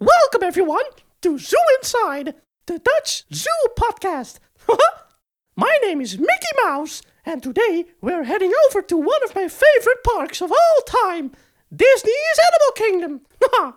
[0.00, 0.84] Welcome everyone
[1.22, 4.38] to Zoo Inside, the Dutch Zoo podcast.
[5.56, 10.04] my name is Mickey Mouse, and today we're heading over to one of my favorite
[10.04, 11.32] parks of all time,
[11.74, 13.20] Disney's Animal Kingdom.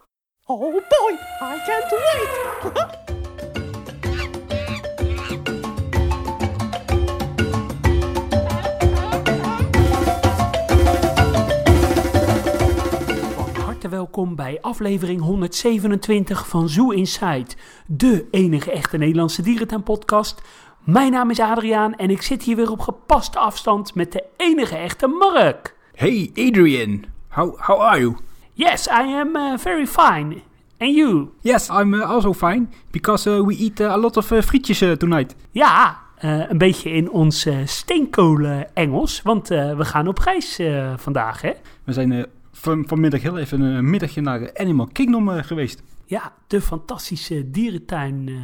[0.47, 2.97] oh boy, I can't wait.
[13.91, 17.45] welkom bij aflevering 127 van Zoo Inside,
[17.87, 20.41] de enige echte Nederlandse dierentuinpodcast.
[20.83, 24.75] Mijn naam is Adriaan en ik zit hier weer op gepaste afstand met de enige
[24.77, 25.75] echte Mark.
[25.93, 28.17] Hey Adrian, how how are you?
[28.53, 30.41] Yes, I am uh, very fine.
[30.77, 31.29] And you?
[31.41, 35.35] Yes, I'm uh, also fine because uh, we eat a lot of frietjes tonight.
[35.49, 40.59] Ja, een beetje in ons uh, steenkolen Engels, want we gaan op reis
[40.95, 41.51] vandaag, hè?
[41.83, 42.25] We zijn
[42.61, 45.83] van, vanmiddag heel even een middagje naar Animal Kingdom uh, geweest.
[46.05, 48.35] Ja, de fantastische dierentuin eh,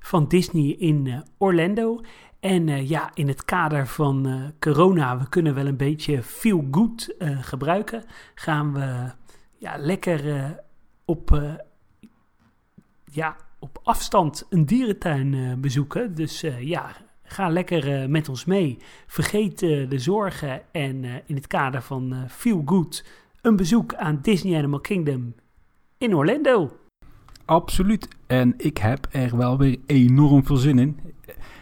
[0.00, 2.00] van Disney in eh, Orlando.
[2.40, 6.68] En eh, ja, in het kader van eh, corona, we kunnen wel een beetje feel
[6.70, 8.04] good eh, gebruiken.
[8.34, 9.12] Gaan we
[9.58, 10.50] ja, lekker eh,
[11.04, 11.54] op, eh,
[13.04, 16.14] ja, op afstand een dierentuin eh, bezoeken.
[16.14, 18.78] Dus eh, ja, ga lekker eh, met ons mee.
[19.06, 23.04] Vergeet eh, de zorgen en eh, in het kader van eh, feel good
[23.42, 25.34] een bezoek aan Disney Animal Kingdom
[25.98, 26.76] in Orlando.
[27.44, 28.08] Absoluut.
[28.26, 31.00] En ik heb er wel weer enorm veel zin in.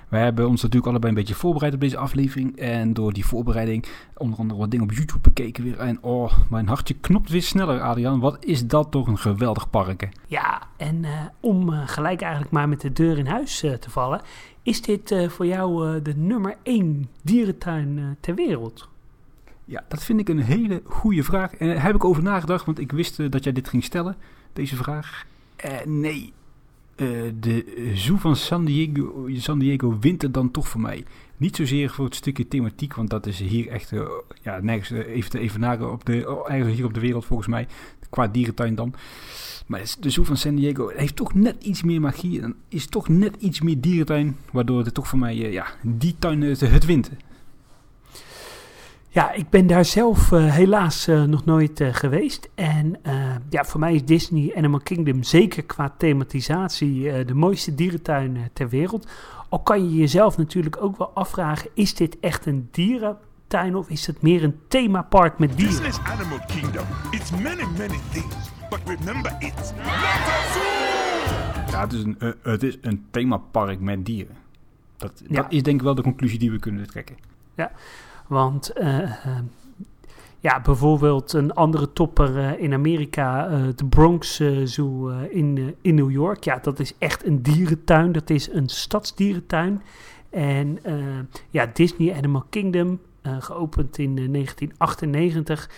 [0.08, 2.56] We hebben ons natuurlijk allebei een beetje voorbereid op deze aflevering.
[2.56, 5.78] En door die voorbereiding onder andere wat dingen op YouTube bekeken weer.
[5.78, 8.20] En oh, mijn hartje knopt weer sneller, Adriaan.
[8.20, 10.06] Wat is dat toch een geweldig park, hè?
[10.27, 13.90] Ja, en eh, om eh, gelijk eigenlijk maar met de deur in huis eh, te
[13.90, 14.20] vallen,
[14.62, 18.88] is dit voor jou de nummer 1 dierentuin ter wereld?
[19.69, 21.55] Ja, dat vind ik een hele goede vraag.
[21.55, 24.17] En daar heb ik over nagedacht, want ik wist eh, dat jij dit ging stellen,
[24.53, 25.27] deze vraag.
[25.56, 26.33] Eh, nee,
[26.97, 27.06] Eh,
[27.41, 31.05] de Zoo van San Diego, San Diego wint er dan toch voor mij.
[31.36, 33.92] Niet zozeer voor het stukje thematiek, want dat is hier echt
[34.42, 37.67] ja, nergens even te op de, oh, eigenlijk hier op de wereld volgens mij.
[38.11, 38.95] Qua dierentuin dan.
[39.67, 43.08] Maar de Zoo van San Diego heeft toch net iets meer magie en is toch
[43.08, 44.36] net iets meer dierentuin.
[44.52, 47.11] Waardoor het toch voor mij, ja, die tuin het wint.
[49.16, 52.48] Ja, ik ben daar zelf eh, helaas eh, nog nooit eh, geweest.
[52.54, 58.48] En eh, ja, voor mij is Disney Animal Kingdom zeker qua thematisatie de mooiste dierentuin
[58.52, 59.06] ter wereld.
[59.48, 64.06] Al kan je jezelf natuurlijk ook wel afvragen, is dit echt een dierentuin of is
[64.06, 65.83] het meer een themapark met dieren?
[65.83, 66.84] Disney's Animal Kingdom.
[67.10, 68.34] It's many, many things.
[68.70, 69.72] But remember, it's!
[71.70, 74.36] Ja, het is een, het is een themapark met dieren.
[74.96, 75.42] Dat, Ja.
[75.42, 77.16] dat is denk ik wel de conclusie die we kunnen trekken.
[78.29, 79.39] Want eh, eh,
[80.41, 86.11] ja, bijvoorbeeld een andere topper eh, in Amerika, de Bronx eh, Zoo in, in New
[86.11, 86.45] York.
[86.45, 88.13] Ja, dat is echt een dierentuin.
[88.13, 89.83] Dat is een stadsdierentuin.
[90.31, 90.79] En
[91.51, 93.01] ja, Disney Animal Kingdom,
[93.39, 95.70] geopend in eh, 1998.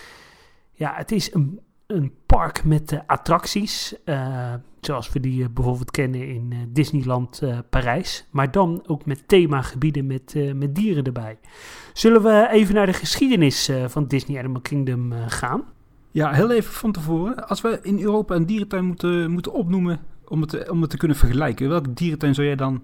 [0.73, 3.95] Ja, het is een, een park met attracties.
[4.03, 8.25] eh, zoals we die eh, bijvoorbeeld kennen in eh, Disneyland Parijs.
[8.31, 11.37] Maar dan ook met themagebieden met, met dieren erbij.
[11.93, 15.63] Zullen we even naar de geschiedenis van Disney Animal Kingdom gaan?
[16.11, 17.47] Ja, heel even van tevoren.
[17.47, 21.17] Als we in Europa een dierentuin moeten, moeten opnoemen om het, om het te kunnen
[21.17, 22.81] vergelijken, welke dierentuin zou jij dan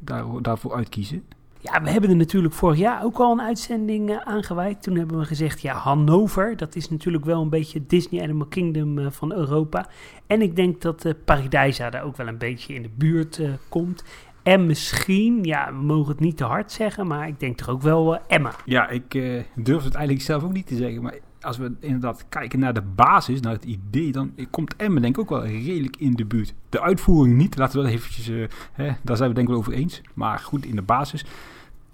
[0.00, 1.24] daar, daarvoor uitkiezen?
[1.72, 4.82] Ja, we hebben er natuurlijk vorig jaar ook al een uitzending eh, aangeweid.
[4.82, 8.98] Toen hebben we gezegd, ja, Hannover, dat is natuurlijk wel een beetje Disney Animal Kingdom
[8.98, 9.86] eh, van Europa.
[10.26, 14.04] En ik denk dat eh Paradijsa daar ook wel een beetje in de buurt komt.
[14.42, 17.82] En misschien, ja, we mogen het niet te hard zeggen, maar ik denk toch ook
[17.82, 18.52] wel Emma.
[18.64, 19.10] Ja, ik
[19.54, 22.82] durf het eigenlijk zelf ook niet te zeggen, maar als we inderdaad kijken naar de
[22.82, 26.54] basis, naar het idee, dan komt Emmen denk ik ook wel redelijk in de buurt.
[26.68, 29.62] De uitvoering niet, laten we dat eventjes, eh, hè, daar zijn we denk ik wel
[29.62, 30.02] over eens.
[30.14, 31.24] Maar goed, in de basis,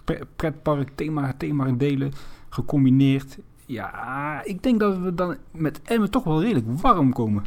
[0.05, 2.13] Pre- pretpark, thema, thema delen,
[2.49, 3.39] gecombineerd.
[3.67, 7.45] Ja, ik denk dat we dan met Emmen toch wel redelijk warm komen.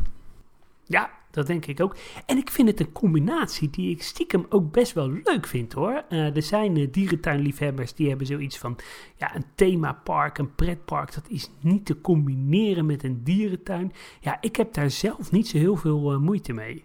[0.84, 1.96] Ja, dat denk ik ook.
[2.26, 6.04] En ik vind het een combinatie die ik stiekem ook best wel leuk vind hoor.
[6.10, 8.78] Eh, er zijn eh, dierentuinliefhebbers die hebben zoiets van...
[9.16, 13.92] Ja, een themapark, een pretpark, dat is niet te combineren met een dierentuin.
[14.20, 16.84] Ja, ik heb daar zelf niet zo heel veel eh, moeite mee.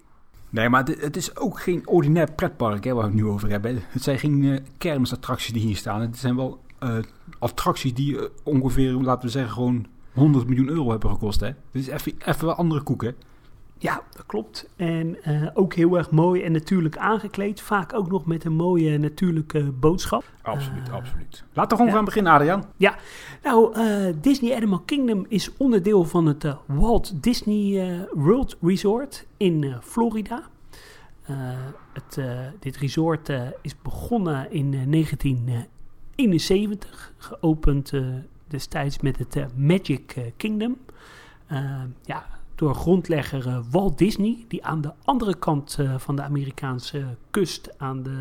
[0.51, 3.51] Nee, maar het, het is ook geen ordinair pretpark hè, waar we het nu over
[3.51, 3.83] hebben.
[3.89, 6.01] Het zijn geen kermisattracties die hier staan.
[6.01, 6.61] Het zijn wel
[7.39, 11.41] attracties die ongeveer, laten we zeggen, gewoon 100 miljoen euro hebben gekost.
[11.41, 11.51] Hè.
[11.71, 13.11] Dit is even, even wel andere koek, hè.
[13.81, 14.69] Ja, dat klopt.
[14.77, 17.61] En eh, ook heel erg mooi en natuurlijk aangekleed.
[17.61, 20.25] Vaak ook nog met een mooie natuurlijke boodschap.
[20.43, 21.45] Absoluut, Eh, absoluut.
[21.53, 21.97] Laten we gewoon ja.
[21.97, 22.65] gaan beginnen, Adriaan.
[23.43, 30.43] Nou, eh, Disney Animal Kingdom is onderdeel van het Walt Disney World Resort in Florida.
[31.93, 32.21] Het,
[32.61, 33.29] dit resort
[33.63, 37.93] is begonnen in eh, 1971, geopend
[38.47, 40.77] destijds met het Magic Kingdom.
[42.05, 47.05] Ja, door grondlegger eh, Walt Disney, die aan de andere kant eh, van de Amerikaanse
[47.31, 48.19] kust, aan de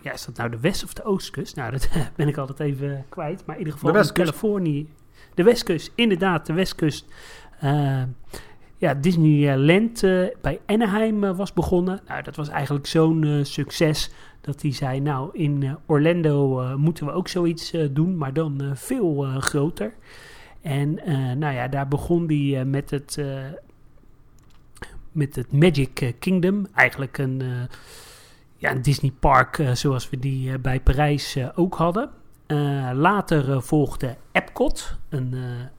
[0.00, 1.56] ja, is dat nou de west- of de oostkust?
[1.56, 3.46] Nou, dat ben ik altijd even kwijt.
[3.46, 4.88] Maar in ieder geval in Californië.
[5.34, 7.06] De westkust, inderdaad, de westkust.
[7.60, 8.02] Eh,
[8.76, 10.00] ja, Disneyland
[10.40, 12.00] bij Anaheim was begonnen.
[12.08, 14.10] Nou, dat was eigenlijk zo'n succes
[14.40, 19.94] dat hij zei, nou, in Orlando moeten we ook zoiets doen, maar dan veel groter.
[20.62, 23.18] En eh, nou ja, daar begon hij eh, met het...
[23.18, 23.44] eh,
[25.12, 27.76] met het Magic Kingdom, eigenlijk een, eh,
[28.56, 32.10] ja, een Disney park zoals we die bij Parijs ook hadden.
[32.94, 35.34] Later volgde Epcot, een,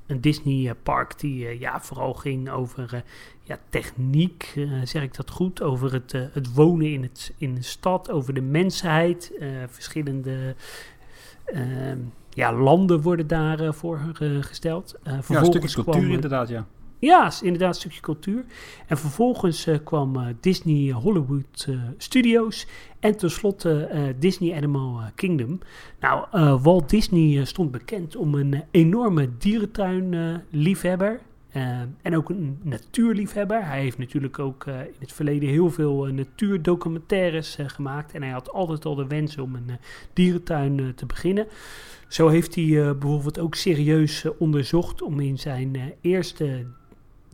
[0.07, 3.03] een Disney park die ja, vooral ging over
[3.41, 4.53] ja, techniek,
[4.83, 8.41] zeg ik dat goed, over het, het wonen in, het, in de stad, over de
[8.41, 9.31] mensheid.
[9.67, 10.55] verschillende
[11.45, 11.99] ehm,
[12.35, 14.93] ja, landen worden daarvoor voor eh, gesteld.
[14.93, 16.65] Eh, Ja, een vervolgens stukje cultuur kwam, eh, inderdaad, ja.
[16.99, 18.45] ja, inderdaad een stukje cultuur.
[18.87, 22.67] En vervolgens eh, kwam eh, Disney Hollywood eh, Studios
[22.99, 25.59] en tenslotte eh, Disney Animal eh, Kingdom.
[25.99, 31.19] Nou, eh, Walt Disney eh, stond bekend om een eh, enorme dierentuin-liefhebber.
[32.01, 33.65] En ook een natuurliefhebber.
[33.65, 38.13] Hij heeft natuurlijk ook eh, in het verleden heel veel eh, natuurdocumentaires eh, gemaakt.
[38.13, 39.75] En hij had altijd al de wens om een eh,
[40.13, 41.47] dierentuin eh, te beginnen.
[42.07, 46.65] Zo heeft hij eh, bijvoorbeeld ook serieus eh, onderzocht om in zijn eh, eerste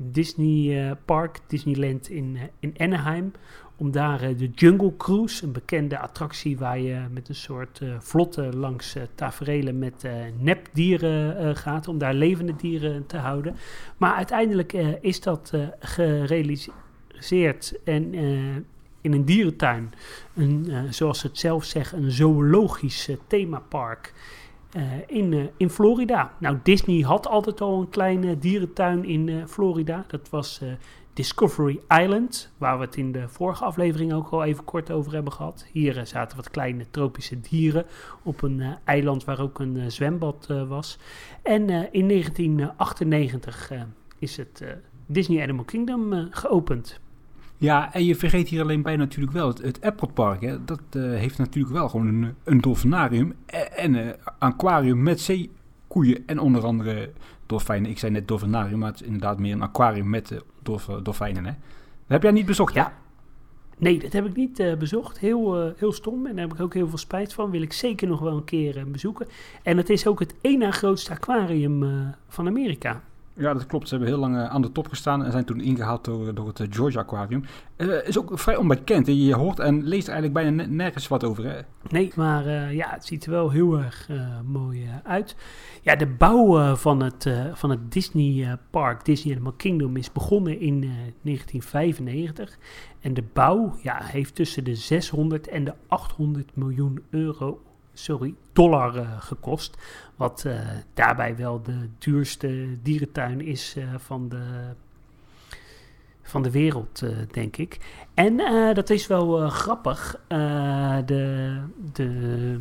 [0.01, 3.31] Disney eh, park, Disneyland in, eh, in Anaheim,
[3.80, 7.90] om daar eh, de Jungle Cruise, een bekende attractie waar je met een soort eh,
[8.00, 10.08] vlotte langs eh, taferelen met
[10.40, 13.56] nepdieren gaat, om daar levende dieren te houden.
[13.98, 18.14] Maar uiteindelijk is dat gerealiseerd en
[19.02, 19.94] in een dierentuin,
[20.36, 24.14] een, zoals ze het zelf zeggen, een zoologisch themapark.
[25.08, 26.34] in, in Florida.
[26.40, 30.06] Nou, Disney had altijd al een kleine dierentuin in Florida.
[30.08, 30.62] Dat was
[31.19, 35.33] Discovery Island, waar we het in de vorige aflevering ook al even kort over hebben
[35.33, 35.66] gehad.
[35.71, 37.86] Hier eh, zaten wat kleine tropische dieren
[38.24, 40.98] op een eh, eiland waar ook een eh, zwembad was.
[41.42, 43.81] En in 1998 eh,
[44.19, 44.63] is het
[45.06, 47.00] Disney Animal Kingdom geopend.
[47.57, 50.42] Ja, en je vergeet hier alleen bij natuurlijk wel het, het Epcot Park.
[50.42, 50.66] Hè.
[50.66, 56.39] Dat heeft natuurlijk wel gewoon een, een dolfinarium en, en een aquarium met zeekoeien en
[56.39, 57.12] onder andere
[57.45, 57.89] dolfijnen.
[57.89, 61.45] Ik zei net dolfinarium, maar het is inderdaad meer een aquarium met dolf, dolfijnen.
[61.45, 61.51] Hè.
[61.51, 62.94] Dat heb jij niet bezocht, Ja.
[63.79, 65.19] Nee, dat heb ik niet eh, bezocht.
[65.19, 66.25] Heel, eh, heel stom.
[66.25, 67.51] En daar heb ik ook heel veel spijt van.
[67.51, 69.27] Wil ik zeker nog wel een keer eh, bezoeken.
[69.63, 71.89] En het is ook het één na grootste aquarium eh,
[72.27, 73.03] van Amerika.
[73.39, 73.88] Ja, dat klopt.
[73.88, 76.47] Ze hebben heel lang eh, aan de top gestaan en zijn toen ingehaald door, door
[76.47, 77.44] het eh, Georgia Aquarium.
[77.75, 79.07] Eh is ook vrij onbekend.
[79.07, 79.13] Hè.
[79.13, 81.44] Je hoort en leest eigenlijk bijna ne- nergens wat over.
[81.45, 81.59] Hè.
[81.89, 85.36] Nee, maar eh, ja, het ziet er wel heel erg eh, mooi eh, uit.
[85.81, 89.97] Ja, de bouw eh, van, het, eh, van het Disney eh, Park, Disney Animal Kingdom,
[89.97, 90.89] is begonnen in eh,
[91.21, 92.57] 1995.
[93.01, 97.62] En de bouw ja, heeft tussen de 600 en de 800 miljoen euro,
[98.04, 99.78] sorry, dollar eh, gekost.
[100.16, 100.60] Wat eh,
[100.94, 104.44] daarbij wel de duurste dierentuin is eh, van de
[106.22, 107.78] van de wereld, denk ik.
[108.14, 108.38] En
[108.73, 110.19] dat is wel grappig.
[111.06, 111.62] De,
[111.94, 112.57] de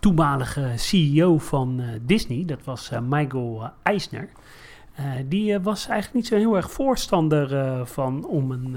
[0.00, 4.28] toenmalige CEO van Disney, dat was Michael Eisner.
[5.26, 8.76] die was eigenlijk niet zo heel erg voorstander van om een.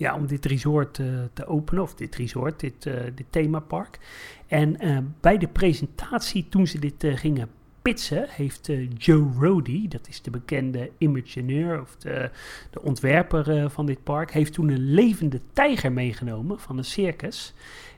[0.00, 3.98] Ja, om dit resort eh, te openen, of dit resort, dit, eh, dit themapark.
[4.46, 7.48] En eh, bij de presentatie, toen ze dit gingen
[7.82, 12.30] pitsen, heeft Joe Rody, dat is de bekende Imagineer of de,
[12.70, 17.54] de ontwerper van dit park, heeft toen een levende tijger meegenomen van een circus.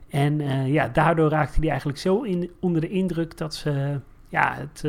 [0.09, 4.85] En ja, daardoor raakte hij eigenlijk zo in, onder de indruk dat ze ja, het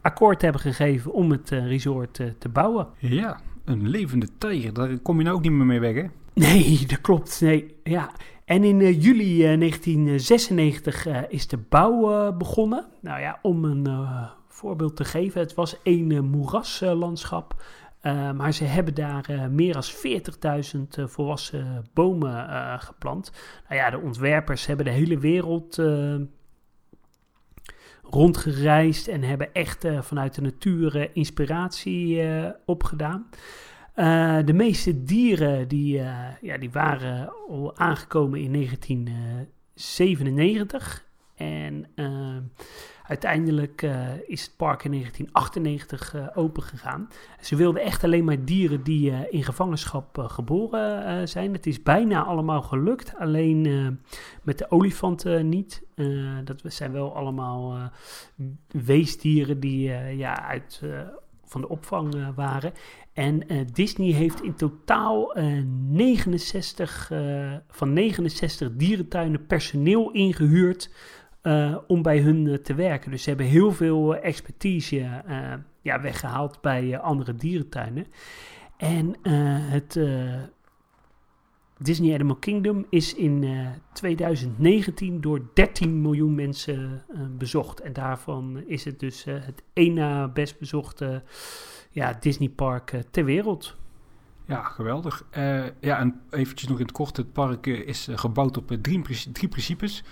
[0.00, 2.86] akkoord hebben gegeven om het resort te bouwen.
[2.98, 4.72] Ja, een levende tijger.
[4.72, 6.04] Daar kom je nou ook niet meer mee weg, hè?
[6.34, 7.40] Nee, dat klopt.
[7.40, 8.10] Nee, ja.
[8.44, 12.86] En in eh, juli eh, 1996 eh, is de bouw eh, begonnen.
[13.00, 17.62] Nou ja, om een eh, voorbeeld te geven, het was een eh, moeraslandschap.
[18.00, 23.32] Eh, maar ze hebben daar eh, meer dan 40.000 eh, volwassen bomen eh, geplant.
[23.68, 26.14] Nou ja, de ontwerpers hebben de hele wereld eh,
[28.14, 33.26] rondgereisd en hebben echt eh, vanuit de natuur eh, inspiratie eh, opgedaan.
[34.44, 36.02] De meeste dieren die,
[36.40, 41.06] ja, die waren al aangekomen in 1997.
[41.34, 42.36] En eh,
[43.12, 47.08] uiteindelijk eh, is het park in 1998 eh, open gegaan.
[47.40, 51.52] Ze wilden echt alleen maar dieren die eh, in gevangenschap geboren zijn.
[51.52, 53.62] Het is bijna allemaal gelukt, alleen
[54.42, 55.82] met de olifanten niet.
[56.44, 57.90] Dat zijn wel allemaal
[58.68, 60.82] weesdieren die ja, uit,
[61.44, 62.72] van de opvang waren.
[63.12, 70.90] En Disney heeft in totaal eh, 69, eh, van 69 dierentuinen personeel ingehuurd
[71.42, 73.10] eh, om bij hun eh, te werken.
[73.10, 75.22] Dus ze hebben heel veel eh, expertise
[75.80, 78.06] ja, weggehaald bij andere dierentuinen.
[78.76, 79.14] En
[79.70, 79.96] het
[81.78, 87.04] Disney Animal Kingdom is in eh, 2019 door 13 miljoen mensen
[87.38, 87.80] bezocht.
[87.80, 91.22] En daarvan is het dus het één best bezochte
[91.90, 93.76] ja, Disneypark ter wereld.
[94.46, 95.24] Ja, geweldig.
[95.30, 97.16] Eh, ja, en eventjes nog in het kort.
[97.16, 100.04] Het park is gebouwd op drie, drie principes.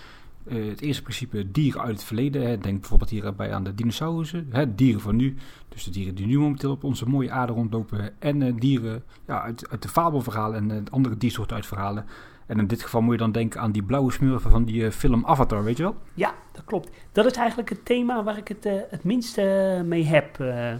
[0.45, 2.41] Eh, het eerste principe dieren uit het verleden.
[2.41, 2.57] Hè.
[2.57, 4.47] Denk bijvoorbeeld hierbij aan de dinosaurussen.
[4.49, 5.35] Hè, dieren van nu.
[5.69, 8.13] Dus de dieren die nu momenteel op onze mooie aarde rondlopen.
[8.19, 12.05] En eh, dieren ja, uit, uit de fabelverhalen en eh, andere diersoorten uit verhalen.
[12.45, 15.25] En in dit geval moet je dan denken aan die blauwe smurfen van die film
[15.25, 15.95] Avatar, weet je wel?
[16.13, 16.89] Ja, dat klopt.
[17.11, 20.35] Dat is eigenlijk het thema waar ik het het minste mee heb.
[20.37, 20.77] ja,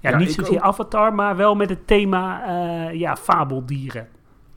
[0.00, 0.60] Ja, niet zozeer.
[0.60, 2.50] Avatar, maar wel met het thema
[2.90, 4.08] ja, fabeldieren.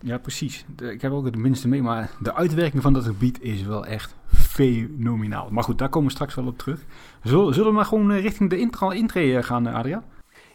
[0.01, 0.65] Ja, precies.
[0.81, 4.15] Ik heb ook het minste mee, maar de uitwerking van dat gebied is wel echt
[4.34, 5.48] fenomenaal.
[5.51, 6.79] Maar goed, daar komen we straks wel op terug.
[7.24, 10.03] Zullen, zullen we maar gewoon eh, richting de intra intree eh, gaan, eh, Adriaan?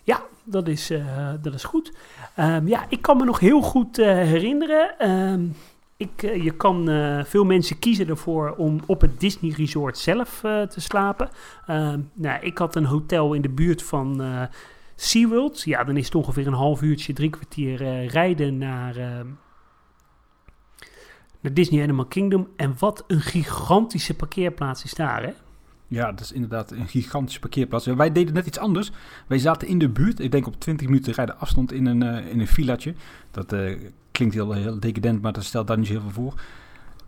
[0.02, 0.92] Ja, dat is,
[1.42, 1.92] dat is goed.
[2.34, 4.98] Ehm, ja, ik kan me nog heel goed herinneren.
[4.98, 5.46] Ehm,
[5.96, 6.88] ik, je kan,
[7.24, 11.28] veel mensen kiezen ervoor om op het Disney Resort zelf te slapen.
[11.66, 14.22] Ehm, nou, ik had een hotel in de buurt van
[14.96, 15.62] SeaWorld.
[15.62, 19.26] Ja, dan is het ongeveer een half uurtje, drie kwartier eh, rijden naar, ehm,
[21.40, 22.48] naar Disney Animal Kingdom.
[22.56, 25.32] En wat een gigantische parkeerplaats is daar, hè?
[25.88, 27.86] Ja, dat is inderdaad een gigantische parkeerplaats.
[27.86, 28.90] Wij deden net iets anders.
[29.26, 32.30] Wij zaten in de buurt, ik denk op 20 minuten rijden afstand in een, eh,
[32.30, 32.94] in een villaatje.
[33.30, 33.78] Dat eh,
[34.10, 36.34] klinkt heel, heel decadent, maar dat stelt daar niet heel veel voor.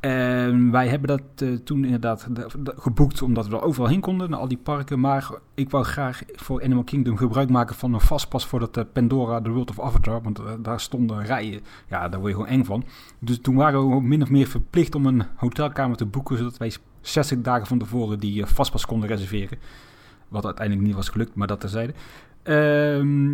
[0.00, 4.00] En wij hebben dat eh, toen inderdaad de- de- geboekt, omdat we er overal heen
[4.00, 5.00] konden, naar al die parken.
[5.00, 8.84] Maar ik wou graag voor Animal Kingdom gebruik maken van een vastpas voor dat eh,
[8.92, 10.22] Pandora, The World of Avatar.
[10.22, 11.60] Want eh, daar stonden rijen.
[11.88, 12.84] Ja, daar word je gewoon eng van.
[13.18, 16.72] Dus toen waren we min of meer verplicht om een hotelkamer te boeken, zodat wij
[17.00, 19.58] 60 dagen van tevoren die vastpas konden reserveren.
[20.28, 21.92] Wat uiteindelijk niet was gelukt, maar dat terzijde.
[22.42, 23.32] Ehm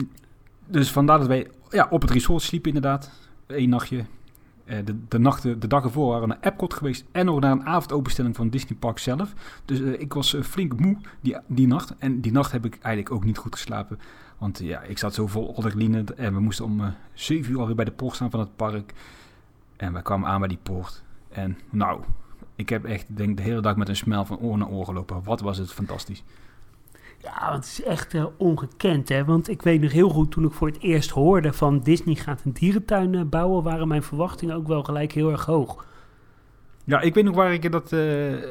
[0.67, 3.11] dus vandaar dat wij ja, op het resort sliepen inderdaad.
[3.47, 4.05] Eén nachtje.
[4.65, 7.53] Eh, de, de, nachten, de dag ervoor waren we naar Epcot geweest en nog naar
[7.53, 9.33] een avondopenstelling van Disney Park zelf.
[9.65, 11.95] Dus eh, ik was eh, flink moe die, die nacht.
[11.99, 13.99] En die nacht heb ik eigenlijk ook niet goed geslapen.
[14.39, 17.75] Want ja, ik zat zo vol adrenaline en we moesten om eh 7 uur alweer
[17.75, 18.95] bij de poort staan van het park.
[19.77, 21.03] En wij kwamen aan bij die poort.
[21.29, 22.01] En nou,
[22.57, 25.23] ik heb echt denk, de hele dag met een smel van oor naar oor gelopen.
[25.23, 26.23] Wat was het fantastisch.
[27.25, 29.25] Ja, want het is echt eh, ongekend, hè.
[29.25, 32.43] Want ik weet nog heel goed, toen ik voor het eerst hoorde van Disney gaat
[32.45, 35.87] een dierentuin eh, bouwen, waren mijn verwachtingen ook wel gelijk heel erg hoog.
[36.85, 38.01] Ja, ik weet nog waar ik dat, eh,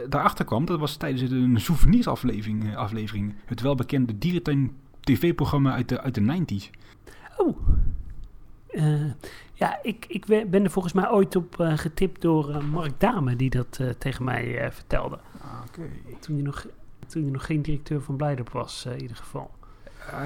[0.10, 0.66] daarachter kwam.
[0.66, 2.76] Dat was tijdens een souvenirsaflevering.
[2.76, 3.34] aflevering.
[3.46, 6.70] Het welbekende dierentuin tv-programma uit de, uit de 90s.
[7.38, 7.58] Oh.
[9.54, 13.80] Ja, ik, ik ben er volgens mij ooit op getipt door Mark Dame, die dat
[13.98, 15.20] tegen mij vertelde.
[15.68, 15.82] Oké.
[16.20, 16.66] Toen hij nog,
[17.14, 19.50] toen hij nog geen directeur van Blijdorp was, eh, in ieder geval.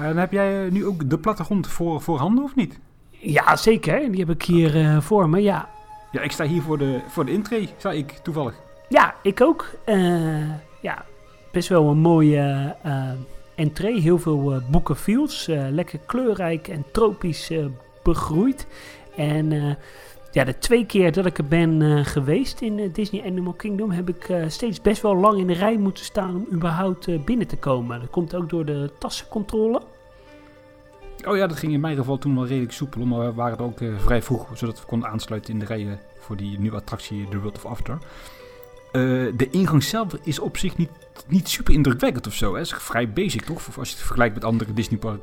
[0.02, 2.78] En heb jij eh, nu ook de plattegrond voor, voor handen of niet?
[3.10, 4.10] Ja, zeker.
[4.10, 5.42] Die heb ik hier eh, voor me.
[5.42, 5.68] Ja,
[6.12, 8.54] Ja, ik sta hier voor de, voor de intree, sta ik toevallig.
[8.88, 9.66] Ja, ik ook.
[9.84, 11.04] Eh, ja,
[11.52, 13.10] best wel een mooie eh
[13.54, 14.00] entree.
[14.00, 15.48] Heel veel eh boekenfields.
[15.48, 17.64] eh lekker kleurrijk en tropisch eh,
[18.02, 18.66] begroeid.
[19.16, 19.74] En eh,
[20.30, 23.90] ja, de twee keer dat ik er ben eh, geweest in eh, Disney Animal Kingdom...
[23.90, 27.46] heb ik eh, steeds best wel lang in de rij moeten staan om überhaupt binnen
[27.46, 28.00] te komen.
[28.00, 29.82] Dat komt ook door de tassencontrole.
[31.26, 33.04] Oh ja, dat ging in mijn geval toen wel redelijk soepel.
[33.04, 36.36] Maar we waren er ook vrij vroeg, zodat we konden aansluiten in de rijen voor
[36.36, 37.98] die nieuwe attractie The World of After.
[39.36, 40.90] De ingang zelf is op zich niet,
[41.26, 42.54] niet super indrukwekkend of zo.
[42.54, 42.60] Hè?
[42.60, 45.22] Is vrij basic toch, als je het vergelijkt met andere Disney parken.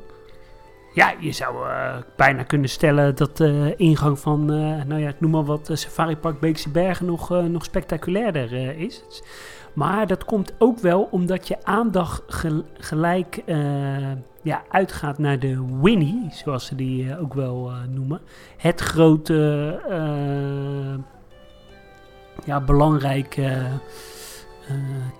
[0.96, 5.20] Ja, je zou eh, bijna kunnen stellen dat de ingang van, eh, nou ja, ik
[5.20, 9.02] noem maar wat, eh, Safari Park Beekse Bergen nog, eh, nog spectaculairder eh, is.
[9.72, 13.56] Maar dat komt ook wel omdat je aandacht gel- gelijk eh,
[14.42, 18.20] ja, uitgaat naar de Winnie, zoals ze die eh, ook wel eh, noemen.
[18.56, 20.98] Het grote, eh,
[22.44, 23.66] ja, belangrijke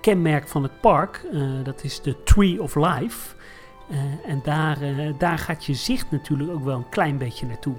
[0.01, 1.21] kenmerk van het park.
[1.33, 3.35] Eh, dat is de Tree of Life.
[3.89, 7.75] Eh, en daar, eh, daar gaat je zicht natuurlijk ook wel een klein beetje naartoe.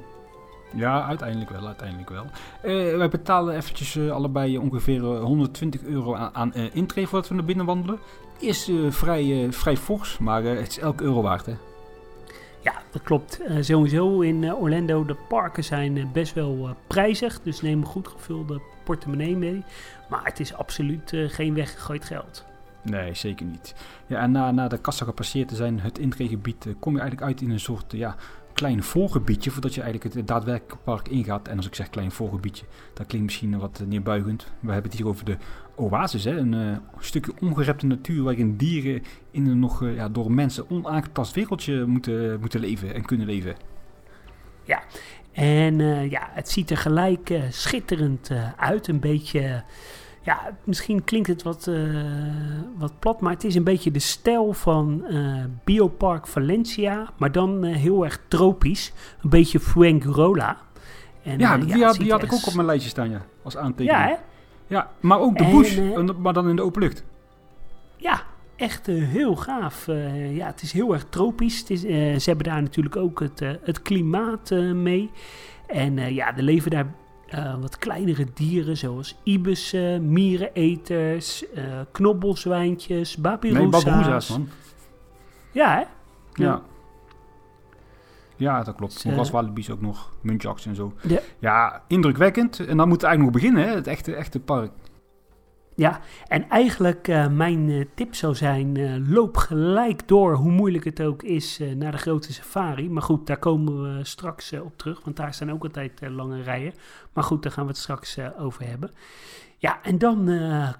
[0.75, 2.25] Ja, uiteindelijk wel, uiteindelijk wel.
[2.63, 7.45] Eh, wij betalen eventjes allebei ongeveer eh, 120 euro aan, aan intree voordat we naar
[7.45, 7.99] binnen wandelen.
[8.39, 11.55] Is vrij, vrij fors, maar het is elke euro waard, hè?
[12.61, 13.41] Ja, dat klopt.
[13.61, 17.41] Sowieso in Orlando, de parken zijn best wel prijzig.
[17.43, 19.65] Dus neem een goed gevulde portemonnee mee.
[20.09, 22.45] Maar het is absoluut geen weggegooid geld.
[22.83, 23.75] Nee, zeker niet.
[24.07, 27.31] Ja, en na, na de kassa gepasseerd te zijn, het intreegebied, eh, kom je eigenlijk
[27.31, 28.17] uit in een soort ja,
[28.59, 29.51] klein volgebiedje.
[29.51, 31.49] Voordat je eigenlijk het daadwerkelijke park ingaat.
[31.49, 34.47] En als ik zeg klein volgebiedje, dat klinkt misschien wat neerbuigend.
[34.61, 35.37] We hebben het hier over de
[35.75, 36.37] oasis, hè?
[36.37, 41.35] een eh, stukje ongerepte natuur waarin dieren in een nog eh, ja, door mensen onaangetast
[41.35, 43.57] wereldje moeten, moeten leven en kunnen leven.
[45.33, 48.89] En eh, ja, het ziet er gelijk schitterend uit.
[48.89, 49.63] Een beetje,
[50.29, 51.75] ja, misschien klinkt het wat, eh,
[52.77, 57.65] wat plat, maar het is een beetje de stijl van eh, Biopark Valencia, maar dan
[57.65, 58.93] eh, heel erg tropisch.
[59.23, 60.57] Een beetje Fuengirola.
[61.23, 64.05] En, Ja, die, had, die had ik ook op mijn lijstje staan, ja, als aantekening.
[64.05, 64.15] Ja, hè?
[64.67, 65.79] Ja, maar ook de En, bush,
[66.19, 67.05] maar dan in de open lucht.
[67.97, 68.23] Ja,
[68.57, 69.87] echt heel gaaf.
[70.31, 71.59] Ja, het is heel erg tropisch.
[71.59, 71.81] Het is,
[72.23, 75.11] ze hebben daar natuurlijk ook het, het klimaat mee.
[75.67, 76.87] En ja, er leven daar
[77.29, 84.29] eh, wat kleinere dieren zoals ibissen, miereneters, eh knobbelzwijntjes, Nee, babirusa's.
[84.29, 84.49] man.
[85.53, 85.83] Ja, hè?
[86.45, 86.63] Ja.
[88.37, 88.93] Ja, dat klopt.
[88.93, 90.93] Dus, Voor eh, waswalibi's ook nog, muntjaks en zo.
[91.03, 91.19] Ja.
[91.39, 92.59] Ja, indrukwekkend.
[92.67, 93.75] En dan moet het eigenlijk nog beginnen, hè?
[93.75, 94.71] het echte, echte park.
[95.79, 100.85] Ja, en eigenlijk eh, mijn eh, tip zou zijn, eh, loop gelijk door, hoe moeilijk
[100.85, 102.91] het ook is, naar de grote safari.
[102.91, 106.73] Maar goed, daar komen we straks op terug, want daar staan ook altijd lange rijen.
[107.13, 108.91] Maar goed, daar gaan we het straks over hebben.
[109.59, 110.31] Ja, en dan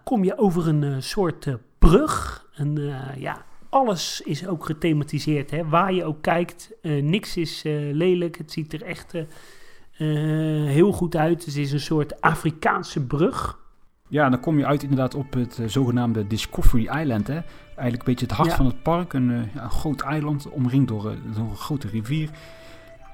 [0.05, 2.47] kom je over een soort brug.
[2.55, 5.69] En eh, ja, alles is ook gethematiseerd, hè.
[5.69, 6.71] waar je ook kijkt.
[6.83, 7.63] niks is
[7.93, 9.15] lelijk, het ziet er echt
[9.93, 11.45] heel goed uit.
[11.45, 13.67] Het is een soort Afrikaanse brug.
[14.09, 17.27] Ja, dan kom je uit inderdaad op het eh, zogenaamde Discovery Island.
[17.27, 17.35] Hè?
[17.75, 18.57] Eigenlijk een beetje het hart Ja.
[18.57, 19.13] van het park.
[19.13, 22.29] Een, eh, een groot eiland, omringd door, eh, door een grote rivier.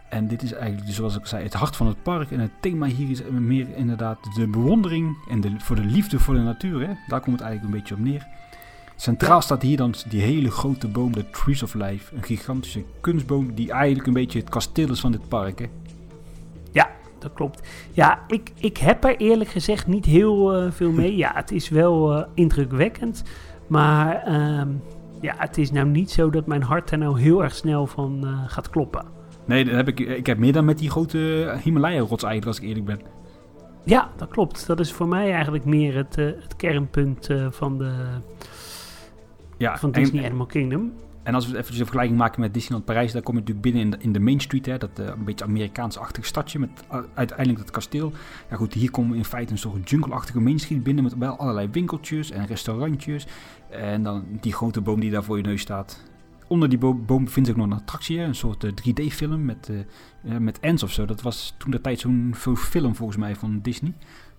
[0.09, 2.31] En dit is eigenlijk, dus zoals ik zei, het hart van het park.
[2.31, 6.35] En het thema hier is meer inderdaad de bewondering en de, voor de liefde voor
[6.35, 6.81] de natuur.
[6.81, 6.93] Hè?
[7.07, 8.27] Daar komt het eigenlijk een beetje op neer.
[8.97, 12.17] Centraal staat hier dan die hele grote boom, de Trees of Life.
[12.17, 15.59] Een gigantische kunstboom die eigenlijk een beetje het kasteel is van dit park.
[15.59, 15.67] Hè?
[17.25, 17.69] Dat klopt.
[17.93, 21.17] Ja, ik, ik heb er eerlijk gezegd niet heel eh, veel mee.
[21.17, 23.23] Ja, het is wel eh, indrukwekkend.
[23.67, 24.69] Maar ehm,
[25.21, 28.21] ja, het is nou niet zo dat mijn hart er nou heel erg snel van
[28.27, 29.05] eh, gaat kloppen.
[29.45, 31.19] Nee, dat heb ik, ik heb meer dan met die grote
[31.63, 33.01] Himalaya-rots eigenlijk, als ik eerlijk ben.
[33.85, 34.67] Ja, dat klopt.
[34.67, 37.93] Dat is voor mij eigenlijk meer het, het kernpunt van, de,
[39.59, 40.93] Ja, van en- Disney Animal Kingdom.
[41.25, 43.83] En als we even een vergelijking maken met Disneyland Parijs, daar kom je natuurlijk binnen
[43.83, 46.99] in de, in de Main Street, hè, dat eh, een beetje Amerikaans-achtig stadje met uh,
[47.15, 48.13] uiteindelijk dat kasteel.
[48.51, 51.37] Ja goed, hier komen we in feite een soort jungle-achtige Main Street binnen met wel
[51.37, 53.27] allerlei winkeltjes en restaurantjes.
[53.71, 56.03] En dan die grote boom die daar voor je neus staat.
[56.49, 59.79] Onder die bo- boom bevindt zich nog een attractie, een soort eh, 3D-film met, eh
[60.35, 61.05] eh, met ants of zo.
[61.05, 63.93] Dat was toen de tijd zo'n film volgens mij van Disney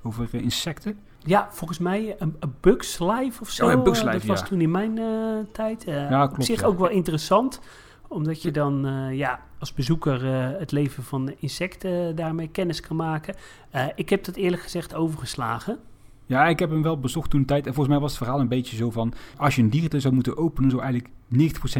[0.03, 0.97] over eh, insecten.
[1.25, 3.71] Ja, volgens mij een, een Bugs Life of zo.
[3.71, 4.45] Oh Bugs eh, dat was ja.
[4.45, 5.05] toen in mijn eh,
[5.51, 5.83] tijd.
[5.85, 6.67] Eh, Ja, op klopt, zich ja.
[6.67, 7.59] ook wel interessant.
[8.07, 12.95] Omdat je dan eh, ja, als bezoeker eh, het leven van insecten daarmee kennis kan
[12.95, 13.35] maken.
[13.69, 15.77] Eh, ik heb dat eerlijk gezegd overgeslagen.
[16.25, 17.67] Ja, ik heb hem wel bezocht toen tijd.
[17.67, 19.13] En volgens mij was het verhaal een beetje zo van...
[19.37, 20.69] als je een dierentuin zou moeten openen...
[20.69, 21.13] zou eigenlijk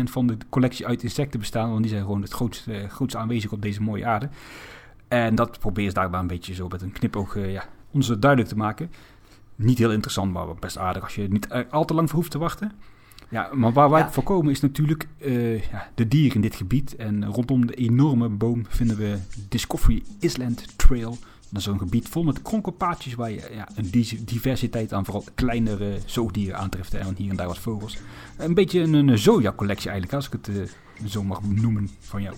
[0.10, 1.69] 90% van de collectie uit insecten bestaan.
[1.69, 4.29] Want die zijn gewoon het grootste, eh, grootste aanwezig op deze mooie aarde.
[5.08, 8.08] En dat probeer je daar maar een beetje zo met een knipoog eh, ja, ons
[8.08, 8.91] duidelijk te maken.
[9.56, 11.04] Niet heel interessant, maar wel best aardig...
[11.04, 12.72] als je niet eh, al te lang voor hoeft te wachten.
[13.30, 14.12] Ja, maar waar wij Ja.
[14.12, 16.96] voor komen is natuurlijk eh, ja, de dieren in dit gebied.
[16.96, 19.18] En rondom de enorme boom vinden we
[19.50, 21.18] Discovery Island Trail...
[21.50, 25.24] Dat is een gebied vol met kronkelpaadjes waar je ja, een di- diversiteit aan vooral
[25.36, 26.94] kleinere zoogdieren aantreft.
[26.94, 27.98] En hier en daar wat vogels.
[28.38, 32.36] Een beetje een, een Zoja-collectie eigenlijk, als ik het eh, zo mag noemen van jou.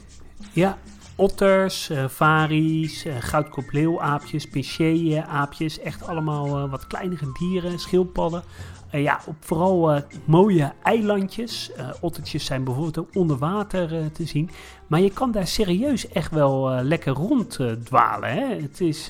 [0.52, 0.78] Ja,
[1.18, 5.80] otters, eh varies, eh goudkopleeuwaapjes, piché-aapjes.
[5.80, 8.44] Echt allemaal eh, wat kleinere dieren, schildpadden.
[8.92, 11.72] Ja, op vooral mooie eilandjes.
[12.02, 14.50] Ottertjes zijn bijvoorbeeld ook onder water te zien.
[14.88, 18.30] Maar je kan daar serieus echt wel lekker rond dwalen.
[18.30, 18.62] Hè?
[18.62, 19.10] Het is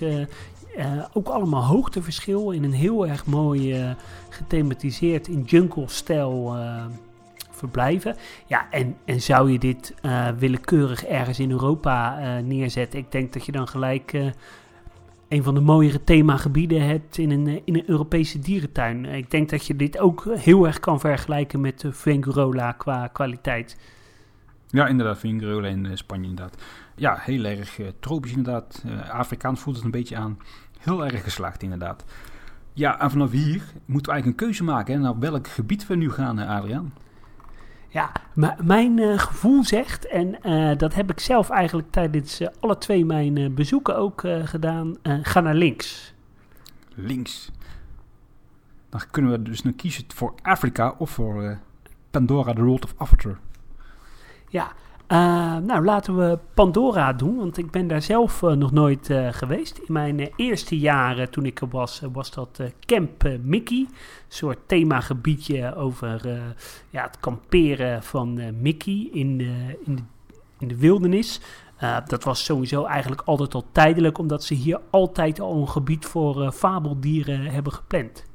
[1.14, 3.96] ook allemaal hoogteverschil in een heel erg mooi
[4.38, 6.86] gethematiseerd in jungle-stijl eh,
[7.58, 8.16] verblijven.
[8.46, 13.00] Ja, en, en zou je dit eh, willekeurig ergens in Europa eh, neerzetten?
[13.00, 14.26] Ik denk dat je dan gelijk eh,
[15.28, 19.06] een van de mooiere themagebieden hebt in een, in een Europese dierentuin.
[19.06, 23.78] Ik denk dat je dit ook heel erg kan vergelijken met uh, Fuengirola qua kwaliteit.
[24.68, 26.64] Ja, inderdaad, Fuengirola in uh, Spanje inderdaad.
[26.96, 28.84] Ja, heel erg tropisch inderdaad.
[29.12, 30.38] Afrikaans voelt het een beetje aan.
[30.80, 32.06] Heel erg geslaagd inderdaad.
[32.78, 36.12] Ja, en vanaf hier moeten we eigenlijk een keuze maken naar welk gebied we nu
[36.12, 36.94] gaan, Adriaan.
[37.88, 38.12] Ja,
[38.64, 43.06] mijn uh, gevoel zegt, en uh, dat heb ik zelf eigenlijk tijdens uh, alle twee
[43.06, 46.14] mijn bezoeken ook gedaan, ga naar links.
[46.96, 47.52] Links.
[48.90, 51.58] Dan kunnen we dus nu kiezen voor Afrika of voor
[52.12, 53.38] Pandora, The World of Avatar.
[54.50, 54.72] Ja,
[55.08, 59.78] nou, laten we Pandora doen, want ik ben daar zelf uh, nog nooit uh, geweest.
[59.78, 63.78] In mijn eerste jaren toen ik er was, was dat Camp Mickey.
[63.78, 63.88] Een
[64.28, 66.22] soort themagebiedje over
[66.90, 70.04] ja, het kamperen van Mickey in de, in de,
[70.60, 71.42] in de wildernis.
[72.08, 76.52] dat was sowieso eigenlijk altijd al tijdelijk, omdat ze hier altijd al een gebied voor
[76.52, 78.26] fabeldieren hebben gepland.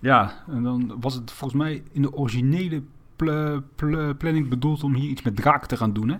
[0.00, 2.82] Ja, en dan was het volgens mij in de originele
[3.24, 6.16] pl pl planning bedoeld om hier iets met draken te gaan doen, hè?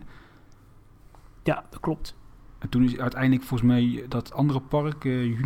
[1.42, 2.16] Ja, dat klopt.
[2.58, 5.38] En toen is uiteindelijk volgens mij dat andere park, uh,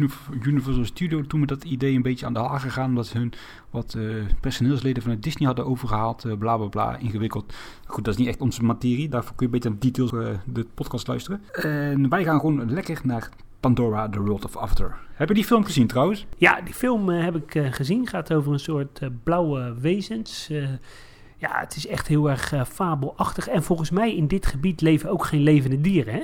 [0.42, 2.88] Universal Studio, toen met dat idee een beetje aan de haal gegaan.
[2.88, 3.32] Omdat ze hun
[3.70, 6.24] wat uh, personeelsleden vanuit Disney hadden overgehaald.
[6.24, 7.54] Uh, bla bla bla, ingewikkeld.
[7.86, 9.08] Goed, dat is niet echt onze materie.
[9.08, 10.10] Daarvoor kun je beter aan details
[10.46, 11.42] de podcast luisteren.
[11.52, 13.28] En wij gaan gewoon lekker naar
[13.60, 14.96] Pandora, The World of After.
[15.12, 16.26] Heb je die film gezien trouwens?
[16.36, 18.06] Ja, die film heb ik gezien.
[18.06, 20.50] Gaat over een soort blauwe wezens
[21.38, 23.48] ja, het is echt heel erg uh, fabelachtig.
[23.48, 26.22] En volgens mij in dit gebied leven ook geen levende dieren, hè?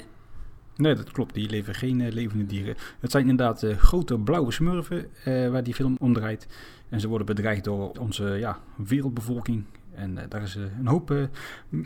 [0.77, 1.35] Nee, dat klopt.
[1.35, 2.74] Die leven geen uh, levende dieren.
[3.00, 6.46] Het zijn inderdaad uh, grote blauwe smurfen waar die film om draait.
[6.88, 9.64] En ze worden bedreigd door onze ja, wereldbevolking.
[9.94, 11.24] En daar is een hoop uh,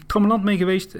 [0.06, 0.96] trammeland mee geweest.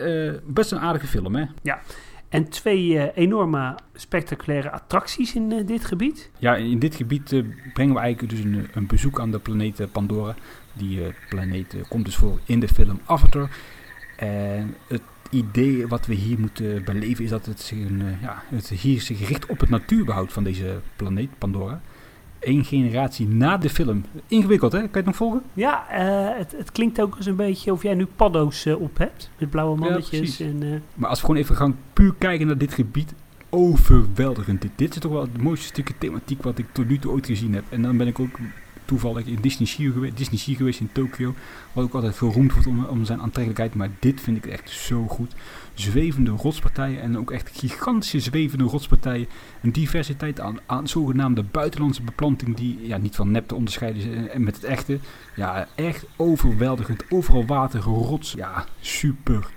[0.46, 1.44] best een aardige film, hè?
[1.62, 1.80] Ja.
[2.28, 6.30] En twee enorme spectaculaire attracties in dit gebied.
[6.38, 10.34] Ja, in dit gebied brengen we eigenlijk dus een, een bezoek aan de planeet Pandora.
[10.78, 13.50] Die uh, planeet uh, komt dus voor in de film Avatar.
[14.16, 18.42] En het idee wat we hier moeten beleven is dat het, zich een, uh, ja,
[18.48, 21.80] het hier zich richt op het natuurbehoud van deze planeet Pandora.
[22.40, 24.04] Eén generatie na de film.
[24.26, 24.78] Ingewikkeld, hè?
[24.78, 25.42] Kan je het nog volgen?
[25.52, 25.84] Ja,
[26.38, 29.30] het, het, klinkt ook eens een beetje of jij nu paddo's op hebt.
[29.38, 30.36] Met blauwe mannetjes.
[30.36, 33.14] Ja, en, Maar als we gewoon even gaan puur kijken naar dit gebied.
[33.50, 34.62] Overweldigend.
[34.62, 37.26] Dit, dit is toch wel het mooiste stukje thematiek wat ik tot nu toe ooit
[37.26, 37.64] gezien heb.
[37.68, 38.38] En dan ben ik ook
[38.88, 41.35] toevallig in Disney Sea, geweest, Disney sea geweest in Tokio.
[41.72, 43.74] Wat ook altijd geroemd wordt om, om zijn aantrekkelijkheid.
[43.74, 45.35] Maar dit vind ik echt zo goed.
[45.74, 49.29] Zwevende rotspartijen en ook echt gigantische zwevende rotspartijen.
[49.62, 54.44] Een diversiteit aan, zogenaamde buitenlandse beplanting die ja, niet van nep te onderscheiden is en
[54.44, 54.98] met het echte.
[55.37, 57.05] Ja, echt overweldigend.
[57.09, 58.33] Overal water, rots.
[58.33, 59.57] Ja, super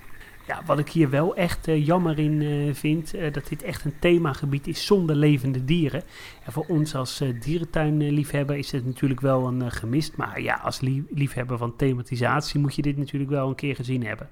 [0.51, 3.85] ja, wat ik hier wel echt uh, jammer in uh, vind, uh, dat dit echt
[3.85, 6.03] een themagebied is zonder levende dieren.
[6.45, 10.17] En voor ons als dierentuinliefhebber is het natuurlijk wel een gemist.
[10.17, 14.29] Maar ja, als liefhebber van thematisatie moet je dit natuurlijk wel een keer gezien hebben.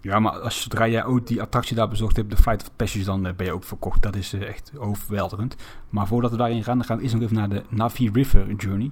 [0.00, 3.04] Ja, maar als zodra jij ook die attractie daar bezocht hebt, de Fight of Passage,
[3.04, 4.02] dan ben je ook verkocht.
[4.02, 5.56] Dat is echt overweldigend.
[5.88, 8.54] Maar voordat we daarin gaan, dan gaan we eerst nog even naar de Navi River
[8.54, 8.90] Journey.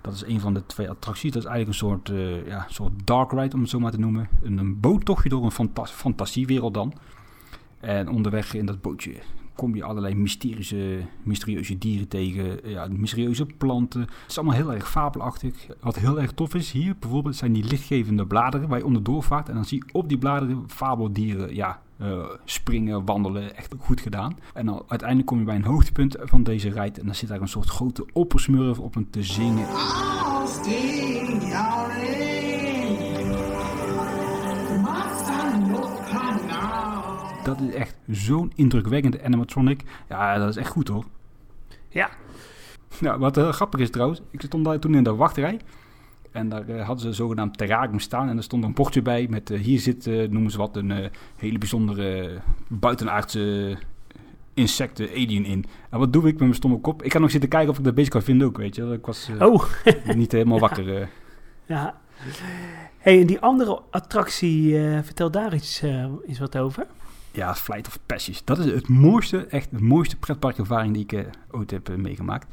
[0.00, 1.32] Dat is een van de twee attracties.
[1.32, 3.98] Dat is eigenlijk een soort, uh, ja, soort dark ride, om het zo maar te
[3.98, 4.28] noemen.
[4.42, 6.92] Een, boottochtje door een fantas fantasiewereld dan.
[7.80, 9.14] En onderweg in dat bootje
[9.54, 14.00] kom je allerlei mysterieuze, mysterieuze dieren tegen, ja, mysterieuze planten.
[14.00, 15.66] Het is allemaal heel erg fabelachtig.
[15.80, 19.48] Wat heel erg tof is hier, bijvoorbeeld zijn die lichtgevende bladeren waar je onderdoor vaart.
[19.48, 23.56] En dan zie je op die bladeren fabeldieren ja, uh, springen, wandelen.
[23.56, 24.38] Echt goed gedaan.
[24.54, 26.98] En dan uiteindelijk kom je bij een hoogtepunt van deze rijt.
[26.98, 29.66] En dan zit daar een soort grote oppersmurf op hem te zingen.
[37.44, 39.82] Dat is echt zo'n indrukwekkende animatronic.
[40.08, 41.04] Ja, dat is echt goed hoor.
[41.88, 42.10] Ja.
[43.00, 45.60] Nou, wat uh, grappig is trouwens, ik stond daar toen in de wachtrij.
[46.32, 48.28] En daar uh, hadden ze zogenaamd terrarium staan.
[48.28, 51.58] En er stond een bordje bij met uh, hier zit, noemen ze wat, een hele
[51.58, 52.38] bijzondere
[52.68, 53.76] buitenaardse
[54.54, 55.64] insecten, alien in.
[55.90, 57.02] En wat doe ik met mijn stomme kop?
[57.02, 58.92] Ik ga nog zitten kijken of ik dat bezig kan vinden ook, weet je.
[58.92, 59.64] Ik was oh.
[60.16, 61.08] niet helemaal wakker.
[61.66, 62.00] Ja.
[62.98, 65.82] hey, en die andere attractie, vertel daar iets,
[66.26, 66.86] iets wat over
[67.32, 68.40] ja, Flight of Passage.
[68.44, 72.46] Dat is het mooiste, echt de mooiste pretparkervaring die ik ooit heb meegemaakt.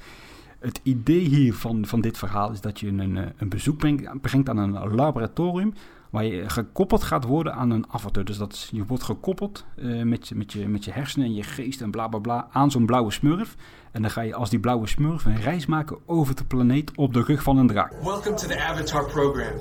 [0.60, 3.78] Het idee hier van, van dit verhaal is dat je een, eh, een bezoek
[4.22, 5.74] brengt, aan een laboratorium
[6.10, 8.24] waar je gekoppeld gaat worden aan een avatar.
[8.24, 11.82] Dus dat je wordt gekoppeld uh, met, met, je, met je hersenen en je geest
[11.82, 13.56] en bla bla bla aan zo'n blauwe smurf.
[13.92, 17.14] En dan ga je als die blauwe smurf een reis maken over de planeet op
[17.14, 17.94] de rug van een draak.
[18.04, 19.54] Welcome to the Avatar program.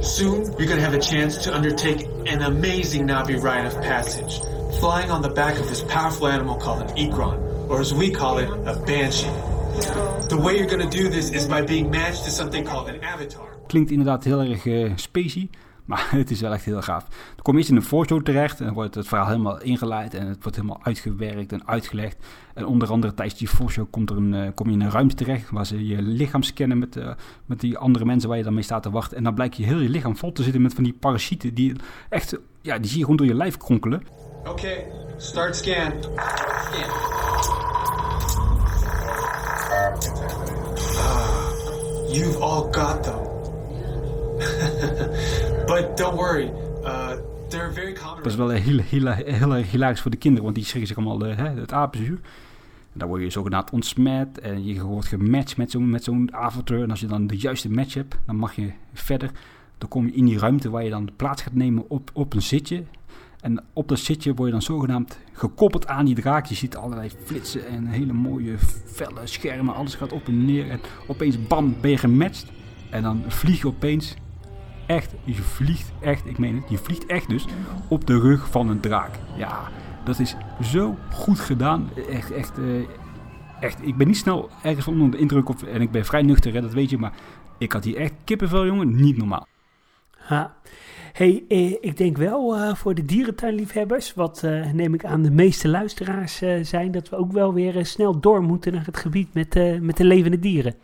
[0.00, 4.40] Soon you're gonna have a chance to undertake an amazing Navi rite of passage,
[4.78, 7.54] flying on the back of this powerful animal called an Ikron.
[7.68, 9.53] or as we call it, a banshee.
[9.74, 13.48] The way you're gonna do this is by being matched to something called an avatar.
[13.66, 15.48] Klinkt inderdaad heel erg uh, spacey,
[15.84, 17.04] maar het is wel echt heel gaaf.
[17.08, 20.14] Dan kom je eerst in een voorshow terecht en dan wordt het verhaal helemaal ingeleid
[20.14, 22.16] en het wordt helemaal uitgewerkt en uitgelegd.
[22.54, 25.14] En onder andere tijdens die voorshow komt er een, uh, kom je in een ruimte
[25.14, 27.10] terecht waar ze je lichaam scannen met, uh,
[27.46, 29.16] met die andere mensen waar je dan mee staat te wachten.
[29.16, 31.76] En dan blijkt je heel je lichaam vol te zitten met van die parasieten die
[32.08, 34.02] echt, ja, die zie je gewoon door je lijf kronkelen.
[34.40, 35.92] Oké, okay, start scan.
[36.02, 37.93] Scan.
[42.08, 43.18] You've all got them.
[45.66, 46.50] but don't worry,
[46.84, 47.16] uh,
[47.48, 48.22] they're very common.
[48.22, 51.28] Dat is wel heel, heel, heel hilarisch voor de kinderen, want die schrikken zich allemaal
[51.28, 52.20] uh, het apenzuur.
[52.92, 56.82] En dan word je zogenaamd ontsmet en je wordt gematcht met zo'n avontuur.
[56.82, 59.30] En als je dan de juiste match hebt, dan mag je verder.
[59.78, 62.42] Dan kom je in die ruimte waar je dan plaats gaat nemen op, op een
[62.42, 62.84] zitje.
[63.44, 66.46] En op dat zitje word je dan zogenaamd gekoppeld aan die draak.
[66.46, 69.74] Je ziet allerlei flitsen en hele mooie felle schermen.
[69.74, 70.70] Alles gaat op en neer.
[70.70, 72.46] En opeens bam, ben je gematcht.
[72.90, 74.14] En dan vlieg je opeens
[74.86, 77.46] echt, je vliegt echt, ik meen het, je vliegt echt dus
[77.88, 79.18] op de rug van een draak.
[79.36, 79.68] Ja,
[80.04, 81.90] dat is zo goed gedaan.
[82.10, 82.84] Echt, echt, uh,
[83.60, 83.86] echt.
[83.86, 86.60] Ik ben niet snel ergens onder de indruk of, en ik ben vrij nuchter, hè,
[86.60, 86.98] dat weet je.
[86.98, 87.12] Maar
[87.58, 89.46] ik had hier echt kippenvel, jongen, niet normaal.
[90.24, 90.54] Ha.
[91.12, 95.30] Hey, eh, ik denk wel uh, voor de dierentuinliefhebbers, wat uh, neem ik aan de
[95.30, 99.34] meeste luisteraars uh, zijn, dat we ook wel weer snel door moeten naar het gebied
[99.34, 100.74] met, met de levende dieren.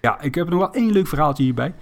[0.00, 1.74] Ja, ik heb nog wel één leuk verhaaltje hierbij.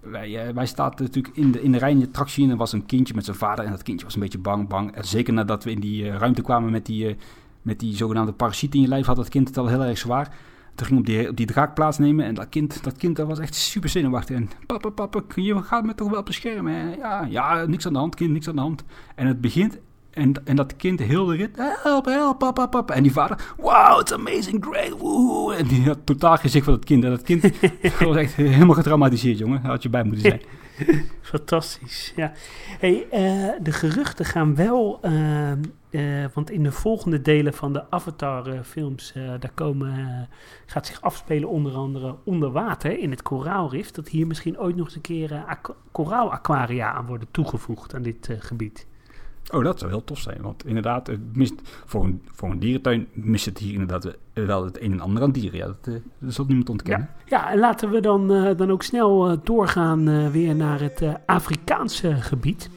[0.00, 3.36] Wij, wij staat natuurlijk in de, in de en er was een kindje met zijn
[3.36, 4.94] vader en dat kindje was een beetje bang, bang.
[5.00, 7.16] Zeker nadat we in die ruimte kwamen met die,
[7.62, 10.34] met die zogenaamde parasiet in je lijf, had dat kind het al heel erg zwaar.
[10.76, 13.54] Toen ging op die, die draak plaatsnemen en dat kind, dat kind dat was echt
[13.54, 14.36] super zenuwachtig.
[14.36, 16.74] En papa, papa, je gaat me toch wel beschermen?
[16.74, 18.84] En ja, ja, niks aan de hand, kind, niks aan de hand.
[19.14, 19.78] En het begint
[20.16, 22.94] en, en dat kind heel de rit, help, help, papa, papa.
[22.94, 25.54] En die vader, wow, it's amazing, great, woehoe.
[25.54, 27.04] En die had totaal gezicht van dat kind.
[27.04, 27.42] En dat kind
[27.98, 29.62] was echt helemaal getraumatiseerd, jongen.
[29.62, 30.40] Daar had je bij moeten zijn.
[31.20, 32.32] Fantastisch, ja.
[32.78, 35.50] Hey, uh, de geruchten gaan wel, uh,
[35.90, 40.28] uh, want in de volgende delen van de Avatar-films, daar komen,
[40.66, 43.90] gaat zich afspelen onder andere onder water in het koraalrif.
[43.90, 45.44] Dat hier misschien ooit nog eens een keer
[45.92, 48.86] koraalaquaria aan worden toegevoegd aan dit gebied.
[49.56, 50.42] Oh, dat zou heel tof zijn.
[50.42, 54.92] Want inderdaad, mist, voor, een, voor een dierentuin mist het hier inderdaad wel het een
[54.92, 55.58] en ander aan dieren.
[55.58, 57.08] Ja, dat, dat zal niemand ontkennen.
[57.26, 62.14] Ja, en laten we dan, uh, dan ook snel uh, doorgaan weer naar het Afrikaanse
[62.14, 62.70] gebied.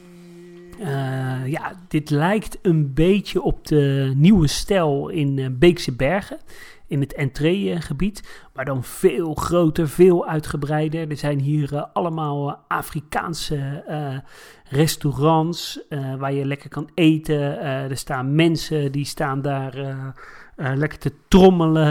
[1.46, 6.38] ja, dit lijkt een beetje op de nieuwe stijl in Beekse Bergen
[6.90, 11.10] in het entreegebied, maar dan veel groter, veel uitgebreider.
[11.10, 14.18] Er zijn hier uh, allemaal uh, Afrikaanse uh,
[14.64, 15.80] restaurants
[16.18, 17.60] waar je lekker kan eten.
[17.60, 19.74] er staan mensen die staan daar
[20.56, 21.88] lekker te trommelen.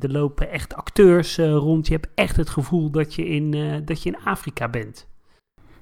[0.00, 1.86] er lopen echt acteurs rond.
[1.86, 3.50] Je hebt echt het gevoel dat je in,
[3.84, 5.08] dat je in Afrika bent.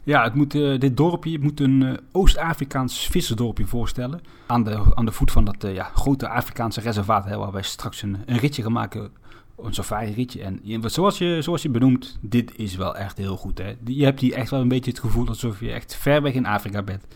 [0.07, 4.21] Ja, het moet, uh, dit dorpje moet een uh, Oost-Afrikaans visserdorpje voorstellen.
[4.47, 7.63] Aan de, aan de voet van dat uh, ja, grote Afrikaanse reservaat, hè, waar wij
[7.63, 9.11] straks een, een ritje gaan maken.
[9.57, 10.43] Een safari-ritje.
[10.43, 13.59] En zoals je, zoals je benoemt, dit is wel echt heel goed.
[13.59, 13.75] Hè.
[13.85, 16.47] Je hebt hier echt wel een beetje het gevoel alsof je echt ver weg in
[16.47, 17.07] Afrika bent.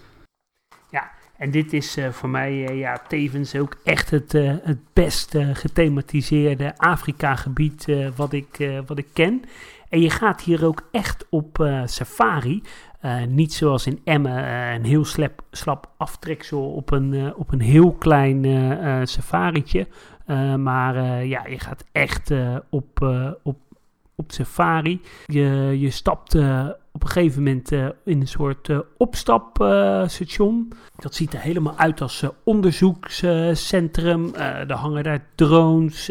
[0.90, 7.86] Ja, en dit is voor mij ja, tevens ook echt het, het best gethematiseerde Afrika-gebied
[8.16, 9.44] wat, ik, wat ik ken.
[9.90, 12.62] En je gaat hier ook echt op uh, safari.
[13.02, 17.60] Uh, niet zoals in Emmen, uh, een heel slap, slap aftreksel op een, op een
[17.60, 18.46] heel klein
[19.08, 19.86] safarietje.
[20.58, 22.32] maar ja, je gaat echt
[22.70, 23.00] op,
[23.42, 23.56] op,
[24.20, 25.00] op safari.
[25.26, 26.34] Je, je stapt
[26.92, 27.72] op een gegeven moment
[28.04, 30.72] in een soort opstapstation.
[30.96, 34.34] dat ziet er helemaal uit als onderzoekscentrum.
[34.34, 36.10] er hangen daar drones.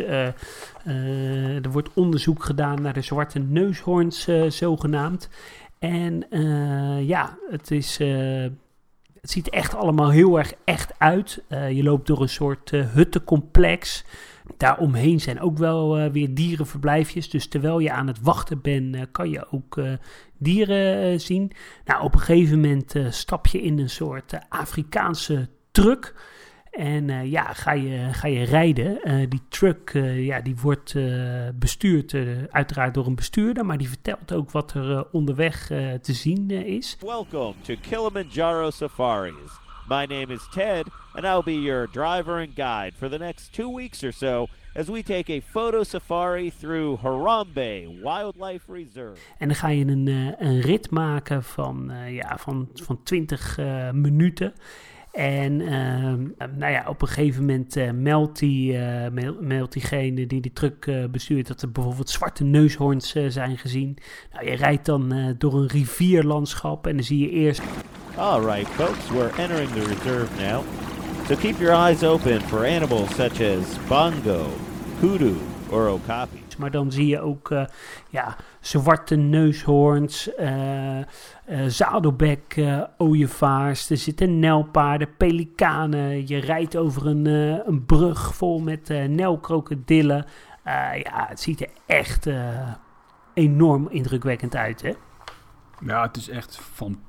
[0.89, 5.29] Uh, er wordt onderzoek gedaan naar de zwarte neushoorns, uh, zogenaamd.
[5.79, 7.97] En uh, ja, het, is,
[9.21, 11.43] het ziet echt allemaal heel erg echt uit.
[11.49, 14.05] je loopt door een soort huttencomplex.
[14.59, 17.29] Daaromheen zijn ook wel weer dierenverblijfjes.
[17.29, 19.81] Dus terwijl je aan het wachten bent, kan je ook
[20.37, 21.51] dieren zien.
[21.85, 26.15] Nou, op een gegeven moment stap je in een soort Afrikaanse truck.
[26.71, 28.99] En ja, ga je, ga je rijden.
[29.29, 30.95] Die truck ja, die wordt
[31.55, 32.15] bestuurd
[32.49, 35.65] uiteraard door een bestuurder, maar die vertelt ook wat er onderweg
[36.01, 36.97] te zien is.
[37.01, 39.68] Welcome to Kilimanjaro Safaris.
[39.89, 43.73] My name is Ted and I'll be your driver and guide for the next two
[43.73, 49.17] weeks or so as we take a photo safari through Harambe Wildlife Reserve.
[49.37, 50.07] En dan ga je een,
[50.39, 53.57] een rit maken van, ja, van, van 20
[53.93, 54.53] minuten.
[55.11, 60.27] En ehm, nou ja, op een gegeven moment eh, meldt, die, eh, mel- meldt diegene
[60.27, 63.97] die die truck eh, bestuurt dat er bijvoorbeeld zwarte neushoorns eh, zijn gezien.
[64.33, 67.61] Nou, je rijdt dan eh, door een rivierlandschap en dan zie je eerst
[68.19, 70.63] All right, folks, we're entering the reserve now.
[71.27, 74.45] So keep your eyes open for animals such as bongo,
[74.99, 75.35] kudu,
[75.71, 76.43] or okapi.
[76.57, 77.65] Maar dan zie je ook eh,
[78.09, 81.05] ja, zwarte neushoorns, eh, eh,
[81.67, 83.89] zadelbek, eh, ooievaars.
[83.89, 86.27] Er zitten nelpaarden, pelikanen.
[86.27, 90.25] Je rijdt over een, eh, een brug vol met eh nelkrokodillen.
[90.63, 92.71] Eh, ja, het ziet er echt eh,
[93.33, 94.93] enorm indrukwekkend uit, hè?
[95.85, 97.07] Ja, het is echt fantastisch.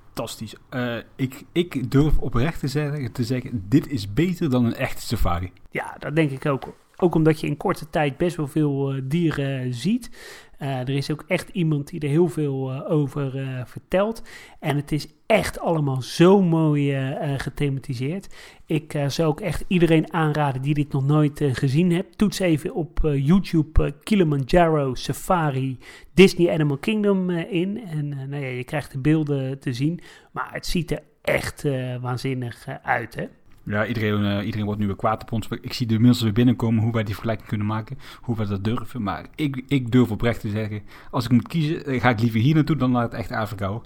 [0.69, 5.03] Eh, ik, ik durf oprecht te zeggen, te zeggen, dit is beter dan een echte
[5.03, 5.53] safari.
[5.71, 6.75] Ja, dat denk ik ook.
[6.97, 10.11] Ook omdat je in korte tijd best wel veel eh, dieren ziet.
[10.59, 13.33] Eh, er is ook echt iemand die er heel veel over
[13.67, 14.23] vertelt.
[14.59, 18.35] En het is echt allemaal zo mooi eh, gethematiseerd.
[18.67, 22.19] Ik eh, zou ook echt iedereen aanraden die dit nog nooit gezien heeft.
[22.19, 25.79] Toets even op YouTube Kilimanjaro Safari
[26.15, 27.81] Disney Animal Kingdom in.
[27.87, 30.01] En nou ja, je krijgt de beelden te zien.
[30.33, 31.65] Maar het ziet er echt
[32.01, 33.27] waanzinnig uit, hè?
[33.65, 35.49] Ja, iedereen, iedereen wordt nu weer kwaad op ons.
[35.61, 37.99] Ik zie de mensen weer binnenkomen hoe wij die vergelijking kunnen maken.
[38.21, 39.03] Hoe wij dat durven.
[39.03, 42.55] Maar ik, ik durf oprecht te zeggen, als ik moet kiezen, ga ik liever hier
[42.55, 43.81] naartoe dan naar het echte Afrika.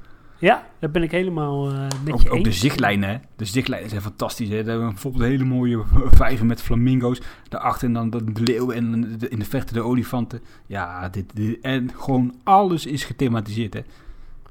[0.45, 2.45] Ja, daar ben ik helemaal eh, met je Ook, eens.
[2.45, 3.17] de zichtlijnen, hè.
[3.37, 4.57] De zichtlijnen zijn fantastisch, hè.
[4.57, 5.83] Daar hebben we bijvoorbeeld een hele mooie
[6.23, 7.21] vijver met flamingo's.
[7.49, 10.41] Daarachter en dan de leeuw en de- in de verte de olifanten.
[10.67, 13.81] Ja, dit, dit- en gewoon alles is gethematiseerd, hè.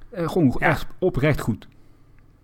[0.10, 0.68] Eh, gewoon Ja.
[0.68, 1.68] echt oprecht goed.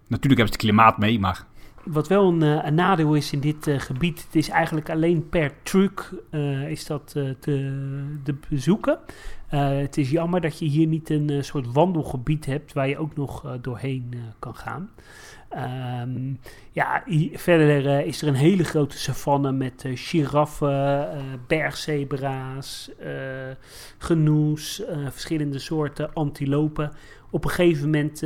[0.07, 1.45] Natuurlijk hebben ze het klimaat mee, maar...
[1.91, 5.29] Wat wel een, eh, een nadeel is in dit eh, gebied, het is eigenlijk alleen
[5.29, 8.99] per truck eh, is dat te, bezoeken.
[9.47, 13.57] Het is jammer dat je hier niet een soort wandelgebied hebt waar je ook nog
[13.61, 14.89] doorheen kan gaan.
[15.49, 16.33] Ehm,
[16.71, 21.09] ja, verder is er een hele grote savanne met giraffen,
[21.47, 22.91] bergzebra's,
[23.97, 26.91] genoes, verschillende soorten antilopen.
[27.31, 28.19] Op een gegeven moment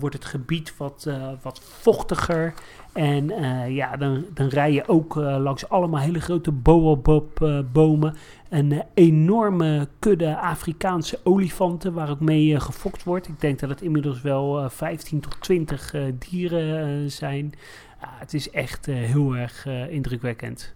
[0.00, 1.10] wordt het gebied wat,
[1.42, 2.54] wat vochtiger.
[2.92, 8.14] En eh, ja, dan, dan rij je ook eh, langs allemaal hele grote boabab-bomen.
[8.48, 13.28] een eh, enorme kudde Afrikaanse olifanten waar ook mee gefokt wordt.
[13.28, 17.52] Ik denk dat het inmiddels wel eh, 15 tot 20 eh, dieren zijn.
[17.98, 20.74] Het is echt heel erg indrukwekkend.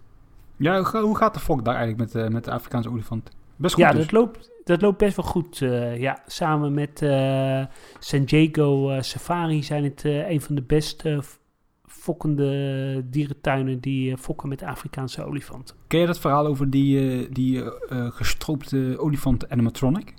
[0.57, 3.31] Ja, hoe ga- hoe gaat de fok daar eigenlijk met, met de Afrikaanse olifant?
[3.57, 4.01] Best goed Ja, dus.
[4.01, 5.59] dat loopt, dat loopt best wel goed.
[5.99, 6.99] ja, samen met
[7.99, 11.39] San Diego Safari zijn het een van de best f-
[12.07, 15.77] fokkende dierentuinen die eh, fokken met Afrikaanse olifanten.
[15.87, 20.15] Ken je dat verhaal over die, eh, die eh, gestroopte olifant animatronic?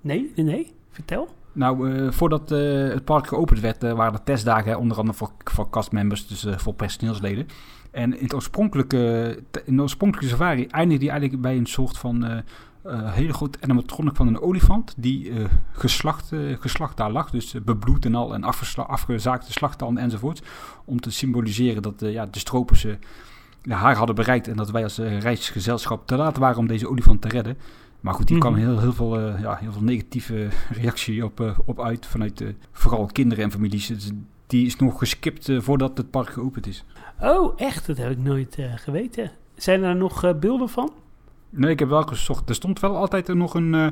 [0.00, 0.72] Nee, nee, nee.
[0.90, 1.28] Vertel.
[1.52, 6.46] Nou, voordat het park geopend werd, waren er testdagen, onder andere voor, voor castmembers, dus
[6.56, 7.46] voor personeelsleden.
[7.90, 8.98] En in, het oorspronkelijke,
[9.64, 12.42] in de oorspronkelijke safari eindigde die eigenlijk bij een soort van
[12.82, 17.30] eh, eh, hele grote animatronic van een olifant, die eh, geslacht, eh, geslacht daar lag,
[17.30, 18.44] dus bebloed en al, en
[18.86, 20.42] afgezaagde slagtanden enzovoort,
[20.84, 22.86] om te symboliseren dat ja, de stropers
[23.68, 27.28] haar hadden bereikt en dat wij als reisgezelschap te laat waren om deze olifant te
[27.28, 27.56] redden.
[28.00, 28.46] Maar goed, die Mhm.
[28.46, 30.48] kwam heel, heel, veel, ja, heel veel negatieve
[30.80, 33.86] reactie op, op uit vanuit vooral kinderen en families.
[33.86, 34.10] Dus
[34.46, 36.84] die is nog geskipt voordat het park geopend is.
[37.20, 37.86] Oh, echt?
[37.86, 39.30] Dat heb ik nooit geweten.
[39.54, 40.92] Zijn er nog beelden van?
[41.50, 42.48] Nee, ik heb wel gezocht.
[42.48, 43.86] Er stond wel altijd er nog een, eh,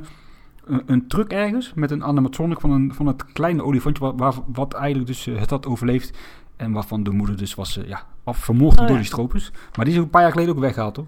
[0.64, 4.34] een, een truck ergens met een animatronic van, een, van het kleine olifantje, wat, waar,
[4.52, 6.18] wat eigenlijk dus eh, het had overleefd.
[6.56, 8.96] En waarvan de moeder dus was eh, ja, vermoord Oh, door ja.
[8.96, 9.50] die stropers.
[9.76, 11.06] Maar die is een paar jaar geleden ook weggehaald hoor.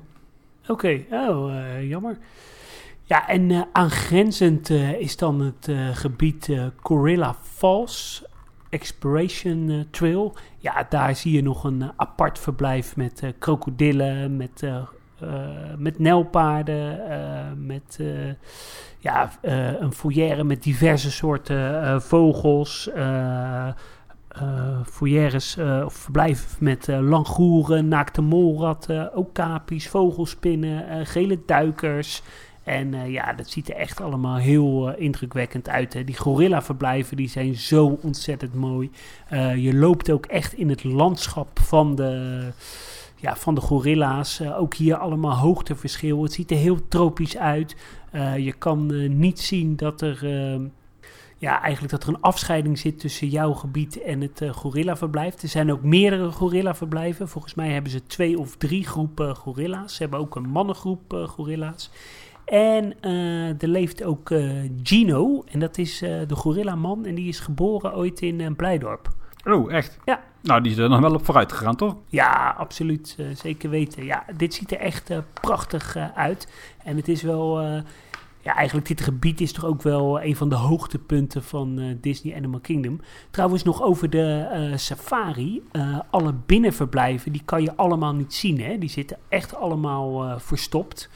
[0.66, 1.52] Oké, oh,
[1.88, 2.18] jammer.
[3.02, 6.50] Ja, en aangrenzend is dan het gebied
[6.82, 8.24] Corilla Falls
[8.68, 10.34] Exploration Trail.
[10.58, 14.62] Ja, daar zie je nog een apart verblijf met krokodillen, met,
[15.78, 17.18] met nelpaarden, eh,
[17.56, 18.06] met eh,
[18.98, 22.90] ja, eh, een foyer met diverse soorten eh, vogels.
[22.92, 23.68] eh
[24.30, 24.78] eh
[25.56, 32.22] eh, of verblijven met eh langoeren, naakte molratten, okapi's, vogelspinnen, eh, gele duikers.
[32.64, 36.06] En eh, ja, dat ziet er echt allemaal heel eh, indrukwekkend uit.
[36.06, 38.90] Die gorilla-verblijven die zijn zo ontzettend mooi.
[39.28, 42.42] Eh, je loopt ook echt in het landschap van de,
[43.20, 44.40] ja, van de gorilla's.
[44.40, 46.22] Eh, ook hier allemaal hoogteverschil.
[46.22, 47.76] Het ziet er heel tropisch uit.
[48.10, 50.60] Eh, je kan eh, niet zien dat er eh,
[51.38, 55.42] ja, eigenlijk dat er een afscheiding zit tussen jouw gebied en het gorillaverblijf.
[55.42, 57.28] Er zijn ook meerdere gorillaverblijven.
[57.28, 59.94] Volgens mij hebben ze twee of drie groepen gorilla's.
[59.94, 61.90] Ze hebben ook een mannengroep gorilla's.
[62.44, 63.00] En
[63.60, 64.32] er leeft ook
[64.82, 65.44] Gino.
[65.46, 67.06] En dat is de gorillaman.
[67.06, 69.08] En die is geboren ooit in Blijdorp.
[69.44, 69.98] Oh, echt?
[70.04, 71.96] Ja, Nou, die is er nog wel op vooruit gegaan, toch?
[72.08, 73.14] Ja, absoluut.
[73.18, 74.04] eh, zeker weten.
[74.04, 76.48] Ja, dit ziet er echt eh, prachtig eh, uit.
[76.84, 77.60] En het is wel...
[78.42, 82.60] ja, eigenlijk dit gebied is toch ook wel een van de hoogtepunten van Disney Animal
[82.60, 83.00] Kingdom.
[83.30, 85.62] Trouwens, nog over de safari.
[86.10, 88.60] Alle binnenverblijven, die kan je allemaal niet zien.
[88.60, 88.78] Hè?
[88.78, 91.10] Die zitten echt allemaal verstopt.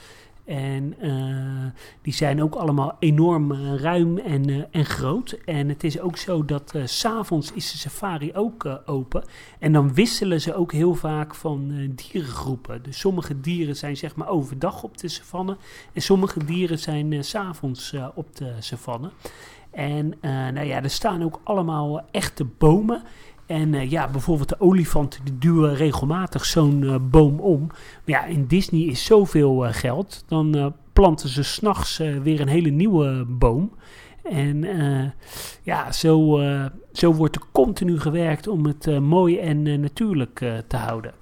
[0.45, 5.38] En eh, die zijn ook allemaal enorm eh, ruim en, eh, en groot.
[5.45, 9.24] En het is ook zo dat s'avonds is de safari ook open.
[9.59, 12.82] En dan wisselen ze ook heel vaak van dierengroepen.
[12.82, 15.57] Dus sommige dieren zijn zeg maar overdag op de savanne.
[15.92, 19.11] En sommige dieren zijn s s'avonds op de savanne.
[19.70, 20.14] En
[20.55, 23.03] nou ja, er staan ook allemaal echte bomen.
[23.47, 27.66] En eh, ja, bijvoorbeeld de olifanten die duwen regelmatig zo'n eh, boom om.
[27.66, 30.24] Maar ja, in Disney is zoveel eh, geld.
[30.28, 33.72] Dan planten ze s'nachts nachts weer een hele nieuwe boom.
[34.22, 34.64] En
[35.62, 36.40] ja, zo,
[36.92, 40.34] zo wordt er continu gewerkt om het mooi en natuurlijk
[40.66, 41.12] te houden.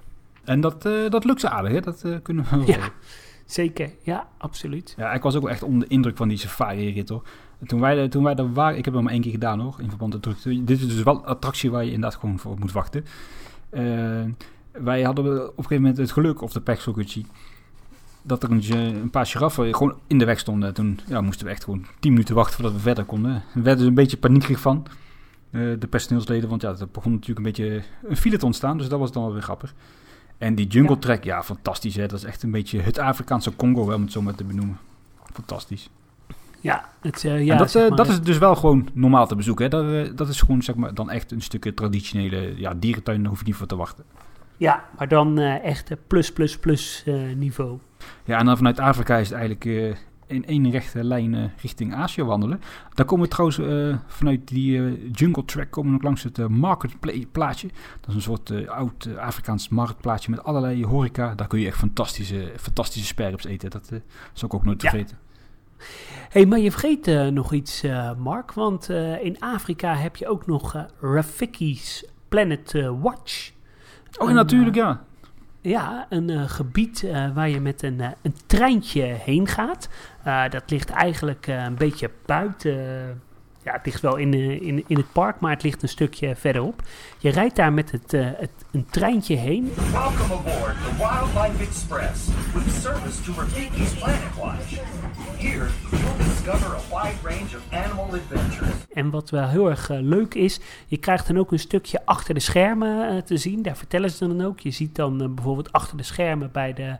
[0.43, 1.79] En dat, dat lukt ze aardig, hè?
[1.79, 2.73] Dat kunnen we wel Ja.
[2.73, 2.91] zeggen.
[3.45, 4.93] Zeker, ja, absoluut.
[4.97, 7.23] Ja, ik was ook wel echt onder de indruk van die safari-rit, hoor.
[7.63, 9.75] En Toen wij, toen wij daar waren, ik heb hem maar één keer gedaan, hoor,
[9.79, 10.63] in verband met de drukte.
[10.63, 13.05] Dit is dus wel een attractie waar je inderdaad gewoon voor moet wachten.
[13.69, 13.81] Eh,
[14.71, 16.95] wij hadden op een gegeven moment het geluk, of de pech, zo
[18.21, 20.73] dat er een, een paar giraffen gewoon in de weg stonden.
[20.73, 23.43] Toen ja, moesten we echt gewoon 10 minuten wachten voordat we verder konden.
[23.53, 24.85] We werden er een beetje paniekerig van,
[25.49, 28.87] eh, de personeelsleden, want ja, er begon natuurlijk een beetje een file te ontstaan, dus
[28.89, 29.73] dat was dan wel weer grappig.
[30.37, 30.99] En die jungle Ja.
[30.99, 32.07] track, ja, fantastisch hè.
[32.07, 34.77] Dat is echt een beetje het Afrikaanse Congo, hè, om het zo maar te benoemen.
[35.33, 35.89] Fantastisch.
[36.63, 39.35] Ja, het, eh, ja dat, zeg eh, maar, dat is dus wel gewoon normaal te
[39.35, 39.63] bezoeken.
[39.63, 39.69] Hè.
[39.69, 43.21] Dat, eh, dat is gewoon zeg maar, dan echt een stukje traditionele ja, dierentuin.
[43.21, 44.03] Daar hoef je niet voor te wachten.
[44.57, 47.05] Ja, maar dan echt plus, plus, plus
[47.35, 47.77] niveau.
[48.23, 49.97] Ja, en dan vanuit Afrika is het eigenlijk
[50.27, 52.61] in één rechte lijn richting Azië wandelen.
[52.93, 53.59] Daar komen we trouwens
[54.07, 57.67] vanuit die jungle track komen we nog langs het marketplaatje.
[57.99, 61.35] Dat is een soort oud Afrikaans marktplaatje met allerlei horeca.
[61.35, 63.69] Daar kun je echt fantastische, fantastische sperps eten.
[63.69, 63.87] Dat
[64.33, 64.89] zou ik ook nooit Ja.
[64.89, 65.17] vergeten.
[66.29, 68.53] Hey, maar je vergeet eh, nog iets, eh, Mark.
[68.53, 73.51] Want eh, in Afrika heb je ook nog Rafiki's Planet Watch.
[74.19, 75.03] Oh, Een, natuurlijk, ja.
[75.63, 79.89] Ja, een eh, gebied eh, waar je met een, een treintje heen gaat.
[80.23, 82.73] Eh, dat ligt eigenlijk eh, een beetje buiten.
[83.63, 86.81] ja, het ligt wel in, in, in het park, maar het ligt een stukje verderop.
[87.17, 89.73] Je rijdt daar met het, eh, het, een treintje heen.
[89.91, 94.79] Welcome aboard the Wildlife Express with service to Rafiki's Planet Watch.
[95.43, 98.75] Discover a wide range of animal adventures.
[98.93, 102.33] En wat wel heel erg eh, leuk is, je krijgt dan ook een stukje achter
[102.33, 103.61] de schermen eh, te zien.
[103.61, 104.59] Daar vertellen ze dan ook.
[104.59, 106.97] Je ziet dan eh, bijvoorbeeld achter de schermen bij de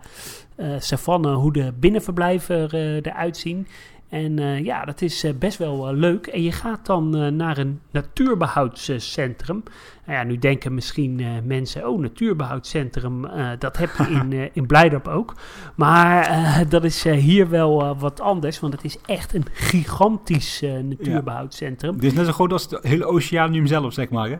[0.80, 2.72] savanne hoe de binnenverblijven
[3.02, 3.68] eruit zien.
[4.14, 6.28] En eh, ja, dat is eh, best wel eh, leuk.
[6.28, 9.64] En je gaat dan naar een natuurbehoudscentrum.
[10.06, 15.08] Nou ja, nu denken misschien mensen, oh, natuurbehoudscentrum, eh, dat heb je in, in Blijdorp
[15.08, 15.36] ook.
[15.76, 21.94] Maar dat is hier wel wat anders, want het is echt een gigantisch eh, natuurbehoudscentrum.
[21.94, 24.30] Dit is net zo groot als het hele oceanium zelf, zeg maar.
[24.30, 24.38] Hè?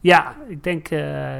[0.00, 0.88] Ja, ik denk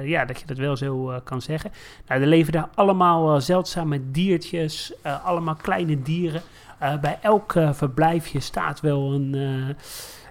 [0.05, 1.71] ja, dat je dat wel zo kan zeggen.
[2.07, 4.93] Nou, er leven daar allemaal zeldzame diertjes,
[5.25, 6.43] allemaal kleine dieren.
[6.79, 9.85] Eh, bij elk eh, verblijfje staat wel een, eh,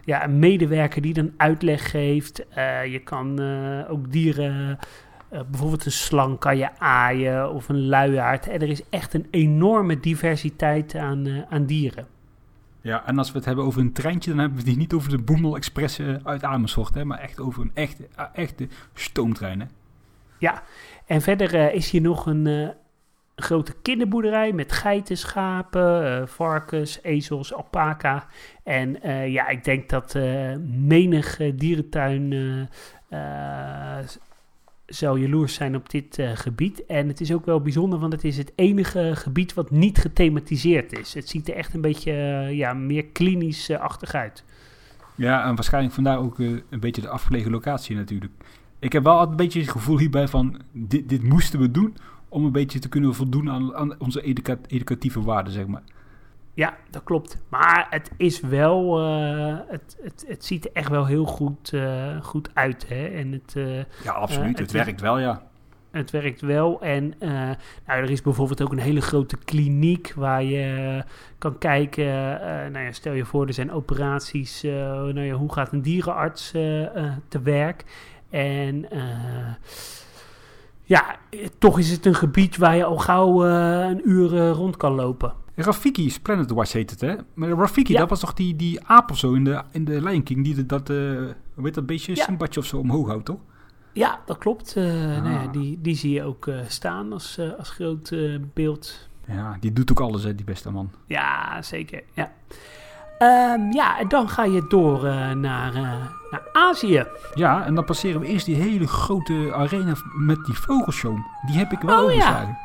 [0.05, 2.45] ja, een medewerker die dan uitleg geeft.
[2.89, 3.39] Je kan
[3.87, 4.79] ook dieren,
[5.29, 8.47] bijvoorbeeld een slang kan je aaien of een luiaard.
[8.47, 12.07] En er is echt een enorme diversiteit aan, aan dieren.
[12.81, 15.09] Ja, en als we het hebben over een treintje, dan hebben we het niet over
[15.09, 19.59] de Boemel Express uit Amersfoort, hè, maar echt over een echte, echte stoomtrein.
[19.59, 19.65] Hè?
[20.37, 20.63] Ja,
[21.05, 22.73] en verder is hier nog een
[23.35, 28.27] eh, grote kinderboerderij met geiten, schapen, eh, varkens, ezels, alpaca.
[28.63, 32.69] En eh, ja, ik denk dat eh menig dierentuin
[34.85, 36.85] zou jaloers zijn op dit gebied.
[36.85, 40.99] En het is ook wel bijzonder, want het is het enige gebied wat niet gethematiseerd
[40.99, 41.13] is.
[41.13, 42.13] Het ziet er echt een beetje
[42.51, 44.43] ja, meer klinisch-achtig uit.
[45.15, 48.31] Ja, en waarschijnlijk vandaar ook een beetje de afgelegen locatie natuurlijk.
[48.79, 51.97] Ik heb wel altijd een beetje het gevoel hierbij van, dit, dit moesten we doen
[52.33, 55.81] om een beetje te kunnen voldoen aan, aan onze educa- educatieve waarden, zeg maar.
[56.53, 57.41] Ja, dat klopt.
[57.49, 58.99] Maar het is wel.
[58.99, 62.87] eh, het, het, het ziet er echt wel heel goed, eh, goed uit.
[62.87, 63.05] Hè?
[63.05, 64.59] En het, eh, Ja, absoluut.
[64.59, 65.41] het werkt wel, ja.
[65.91, 66.81] het werkt wel.
[66.81, 67.55] En nou,
[67.85, 71.03] er is bijvoorbeeld ook een hele grote kliniek waar je
[71.37, 72.05] kan kijken.
[72.71, 74.61] nou ja, stel je voor, er zijn operaties.
[74.61, 76.51] nou ja, hoe gaat een dierenarts
[77.27, 77.83] te werk?
[78.29, 78.85] En.
[80.93, 84.51] Ja, eh, toch is het een gebied waar je al gauw eh, een uur eh,
[84.51, 85.33] rond kan lopen.
[85.55, 87.15] Rafiki's Planet Watch heet het, hè?
[87.33, 87.99] Maar Rafiki, Ja.
[87.99, 90.55] dat was toch die, die aap of zo in de, in de Lion King, die
[90.55, 90.95] de- dat, eh
[91.53, 92.23] hoe heet dat beestje, Ja.
[92.23, 93.39] Simbatje of zo omhoog houdt, toch?
[93.93, 94.75] Ja, dat klopt.
[94.75, 94.83] Eh,
[95.21, 99.09] nou ja, die, die zie je ook eh, staan als, eh, als groot eh, beeld.
[99.27, 100.91] Ja, die doet ook alles, hè, die beste man.
[101.05, 102.03] Ja, zeker.
[102.13, 102.31] Ja.
[103.23, 105.81] Ehm, ja, en dan ga je door eh, naar, eh,
[106.31, 107.05] naar Azië.
[107.33, 109.93] Ja, en dan passeren we eerst die hele grote arena
[110.25, 111.17] met die vogelshow.
[111.45, 112.15] Die heb ik wel Oh, ja.
[112.15, 112.57] overgeslagen.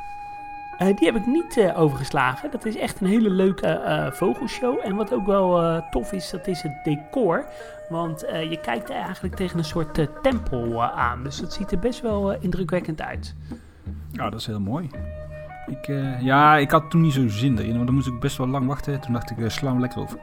[0.79, 2.51] Eh, die heb ik niet overgeslagen.
[2.51, 4.79] Dat is echt een hele leuke vogelshow.
[4.83, 7.45] En wat ook wel tof is, dat is het decor.
[7.89, 11.23] Want je kijkt eigenlijk tegen een soort tempel aan.
[11.23, 13.35] Dus dat ziet er best wel indrukwekkend uit.
[14.13, 14.91] Ja, dat is heel mooi.
[15.69, 18.37] Ik, eh, ja, ik had toen niet zo zin erin, want dan moest ik best
[18.37, 19.01] wel lang wachten.
[19.01, 20.19] Toen dacht ik, uh, sla hem lekker over.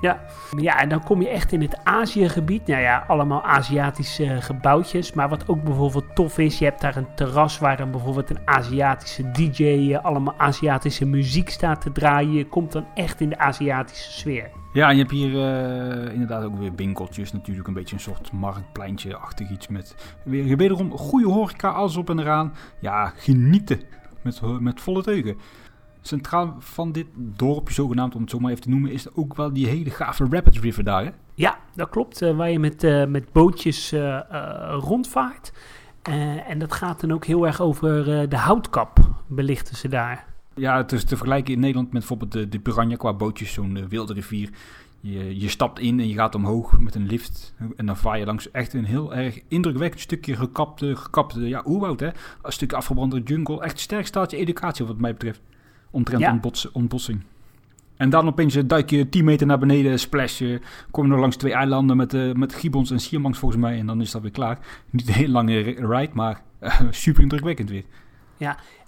[0.00, 0.20] Ja.
[0.56, 2.66] ja, en dan kom je echt in het Aziëgebied.
[2.66, 5.12] Nou ja, allemaal Aziatische eh, gebouwtjes.
[5.12, 8.40] Maar wat ook bijvoorbeeld tof is, je hebt daar een terras waar dan bijvoorbeeld een
[8.44, 12.32] Aziatische DJ allemaal Aziatische muziek staat te draaien.
[12.32, 14.50] Je komt dan echt in de Aziatische sfeer.
[14.72, 15.32] Ja, en je hebt hier
[16.12, 17.32] inderdaad ook weer winkeltjes.
[17.32, 22.18] Natuurlijk een beetje een soort marktpleintje-achtig iets met weer, wederom goede horeca, alles op en
[22.18, 22.52] eraan.
[22.78, 23.80] Ja, genieten
[24.24, 25.36] met, met volle teugen.
[26.00, 29.52] Centraal van dit dorpje, zogenaamd om het zo maar even te noemen, is ook wel
[29.52, 31.04] die hele gave Rapids River daar.
[31.04, 31.10] Hè?
[31.34, 32.22] Ja, dat klopt.
[32.22, 35.52] eh, waar je met, eh, met bootjes eh, eh, rondvaart.
[36.02, 40.24] Eh, en dat gaat dan ook heel erg over eh, de houtkap, belichten ze daar.
[40.54, 43.76] Ja, het is te vergelijken in Nederland met bijvoorbeeld de, de Piranha qua bootjes, zo'n
[43.76, 44.50] eh, wilde rivier.
[45.04, 47.54] Je, je stapt in en je gaat omhoog met een lift.
[47.76, 52.00] En dan vaar je langs echt een heel erg indrukwekkend stukje gekapte, gekapte ja, oerwoud.
[52.00, 52.06] Hè?
[52.42, 53.62] Een stukje afgebrande jungle.
[53.62, 55.40] Echt sterk staatje educatie wat mij betreft.
[55.90, 56.40] Omtrent Ja.
[56.72, 57.22] ontbossing.
[57.96, 60.60] En dan opeens eh, duik je 10 meter naar beneden, splash je.
[60.90, 63.78] Kom je nog langs twee eilanden met, eh met gibbons en siermangs volgens mij.
[63.78, 64.58] En dan is dat weer klaar.
[64.90, 67.84] Niet een hele lange ri- ride, maar eh, super indrukwekkend weer.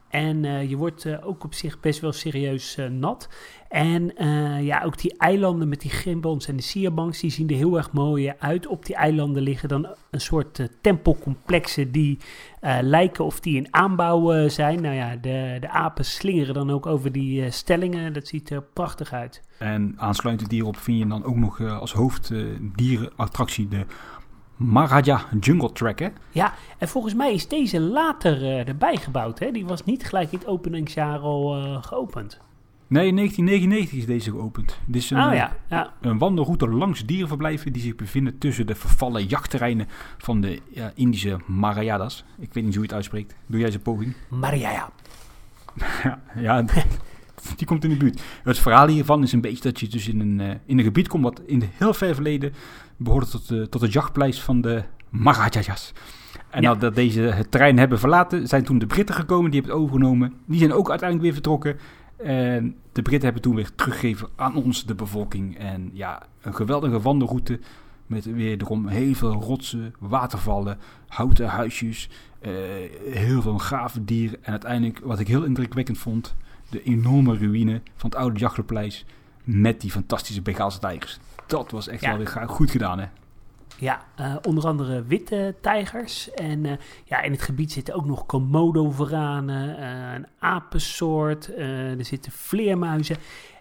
[0.08, 3.28] En eh, je wordt ook op zich best wel serieus nat.
[3.74, 7.56] En eh, ja, ook die eilanden met die gimbals en de sierbanks, die zien er
[7.56, 8.66] heel erg mooi uit.
[8.66, 12.18] Op die eilanden liggen dan een soort eh, tempelcomplexen die
[12.60, 14.82] eh, lijken of die in aanbouw zijn.
[14.82, 18.12] Nou ja, de, de apen slingeren dan ook over die stellingen.
[18.12, 19.42] Dat ziet er prachtig uit.
[19.58, 23.86] En aansluitend hierop vind je dan ook nog als hoofddierenattractie de
[24.56, 25.98] Maharaja Jungle Track.
[25.98, 26.08] Hè?
[26.30, 29.38] Ja, en volgens mij is deze later erbij gebouwd.
[29.38, 29.50] Hè?
[29.50, 32.40] Die was niet gelijk in het openingsjaar al geopend.
[32.94, 34.78] Nee, in 1999 is deze geopend.
[34.86, 35.92] Dit is een, Oh ja, ja.
[36.00, 39.86] een wandelroute langs dierenverblijven die zich bevinden tussen de vervallen jachtterreinen
[40.18, 40.60] van de
[40.94, 42.24] Indische Marajadas.
[42.38, 43.34] Ik weet niet hoe je het uitspreekt.
[43.46, 44.14] Doe jij eens een poging?
[44.28, 44.70] Maria,
[46.36, 46.64] ja.
[47.56, 48.22] Die komt in de buurt.
[48.42, 51.08] Het verhaal hiervan is een beetje dat je dus in een, eh, in een gebied
[51.08, 52.52] komt wat in de heel ver verleden
[52.96, 55.92] behoorde tot, de tot het jachtpleis van de Maharajas.
[56.50, 56.68] En Ja.
[56.72, 60.32] nadat deze het terrein hebben verlaten, zijn toen de Britten gekomen, die hebben het overgenomen.
[60.46, 61.76] Die zijn ook uiteindelijk weer vertrokken.
[62.16, 65.58] En de Britten hebben toen weer teruggegeven aan ons, de bevolking.
[65.58, 67.60] En ja, een geweldige wandelroute
[68.06, 72.08] met weer erom heel veel rotsen, watervallen, houten huisjes,
[72.40, 72.52] eh,
[73.10, 74.38] heel veel gave dieren.
[74.44, 76.34] En uiteindelijk, wat ik heel indrukwekkend vond,
[76.70, 79.04] de enorme ruïne van het oude jachtpleis
[79.44, 81.18] met die fantastische Bengaalse tijgers.
[81.46, 82.08] Dat was echt Ja.
[82.08, 83.06] wel weer goed gedaan, hè?
[83.78, 86.30] Ja, eh, onder andere witte tijgers.
[86.30, 86.72] En eh,
[87.04, 93.16] ja, in het gebied zitten ook nog komodo-varanen, eh, een apensoort, er zitten vleermuizen.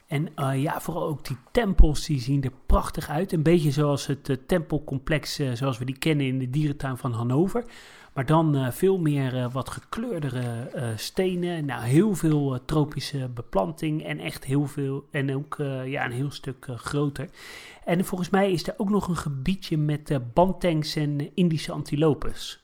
[0.08, 3.32] En ja, vooral ook die tempels, die zien er prachtig uit.
[3.32, 7.66] Een beetje zoals het tempelcomplex zoals we die kennen in de dierentuin van Hannover.
[8.14, 11.66] Maar dan eh, veel meer eh, wat gekleurdere eh, stenen.
[11.66, 15.08] Nou, heel veel tropische beplanting en echt heel veel.
[15.12, 15.56] En ook
[15.86, 17.30] ja, een heel stuk groter.
[17.86, 22.64] En volgens mij is er ook nog een gebiedje met bantangs en Indische antilopes.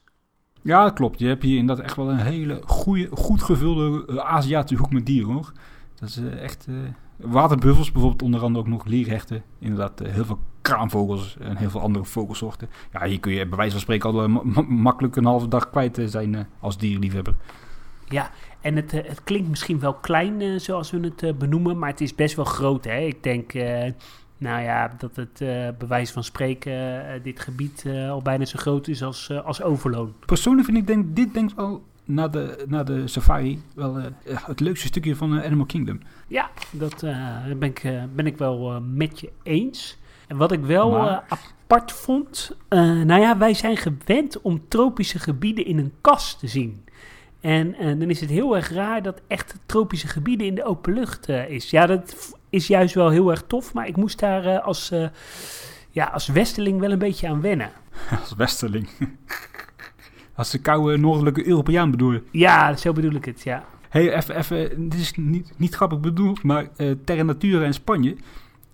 [0.61, 1.19] Ja, klopt.
[1.19, 5.33] Je hebt hier inderdaad echt wel een hele goede, goed gevulde Aziatische hoek met dieren,
[5.33, 5.53] hoor.
[5.95, 6.67] Dat is echt...
[7.21, 9.43] waterbuffels bijvoorbeeld, onder andere ook nog lierhechten.
[9.59, 12.69] Inderdaad, eh, heel veel kraanvogels en heel veel andere vogelsoorten.
[12.91, 15.47] Ja, hier kun je bij wijze van spreken al eh, ma- ma- makkelijk een halve
[15.47, 17.35] dag kwijt eh, zijn als dierenliefhebber.
[18.09, 22.15] Ja, en het, het klinkt misschien wel klein zoals we het benoemen, maar het is
[22.15, 22.83] best wel groot.
[22.83, 22.97] Hè?
[22.99, 23.53] Ik denk,
[24.37, 25.47] nou ja, dat het eh
[25.77, 26.73] bij wijze van spreken
[27.23, 30.13] dit gebied al bijna zo groot is als, als Overloon.
[30.25, 34.05] Persoonlijk vind ik denk, dit denk ik wel na de, na de safari wel eh,
[34.23, 35.99] het leukste stukje van eh, Animal Kingdom.
[36.27, 37.81] Ja, dat eh, ben, ik,
[38.15, 39.97] ben ik wel eh, met je eens.
[40.27, 44.61] En wat ik wel Maar- eh, apart vond, eh, nou ja, wij zijn gewend om
[44.67, 46.83] tropische gebieden in een kas te zien.
[47.41, 51.29] En dan is het heel erg raar dat echt tropische gebieden in de open lucht
[51.29, 51.69] eh, is.
[51.69, 55.07] Ja, dat is juist wel heel erg tof, maar ik moest daar eh, als, eh,
[55.91, 57.69] ja, als westeling wel een beetje aan wennen.
[58.21, 58.89] Als westerling.
[60.39, 62.23] Als de koude noordelijke Europeaan bedoel je.
[62.31, 63.63] Ja, zo bedoel ik het, ja.
[63.89, 68.15] hey, even, even, dit is niet, niet grappig bedoeld, maar eh Terra Natura in Spanje,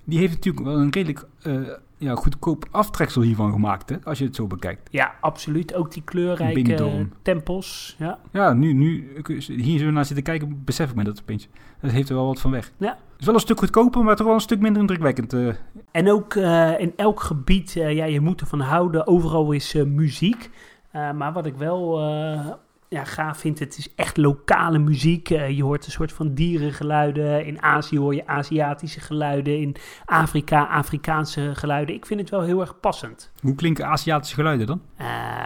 [0.04, 1.54] die heeft natuurlijk wel een redelijk eh,
[1.98, 4.88] ja, goedkoop aftreksel hiervan gemaakt, hè, als je het zo bekijkt.
[4.92, 5.74] Ja, absoluut.
[5.74, 7.96] Ook die kleurrijke tempels.
[8.00, 8.20] Ja.
[8.32, 9.12] Ja, nu, nu
[9.48, 11.48] hier zo naar zitten kijken, besef ik me dat opeens.
[11.82, 12.72] Dat heeft er wel wat van weg.
[12.78, 12.90] Ja.
[12.90, 15.34] Het is wel een stuk goedkoper, maar toch wel een stuk minder indrukwekkend.
[15.34, 15.48] eh.
[15.92, 16.36] En ook
[16.78, 19.08] in elk gebied, ja, je moet ervan houden.
[19.08, 20.50] Overal is muziek.
[20.96, 22.46] Eh, maar wat ik wel eh,
[22.90, 25.30] ja, gaaf vind, het is echt lokale muziek.
[25.30, 27.46] Eh, je hoort een soort van dierengeluiden.
[27.46, 29.60] In Azië hoor je Aziatische geluiden.
[29.60, 29.76] In
[30.06, 31.96] Afrika Afrikaanse geluiden.
[31.96, 33.32] Ik vind het wel heel erg passend.
[33.42, 34.82] Hoe klinken Aziatische geluiden dan?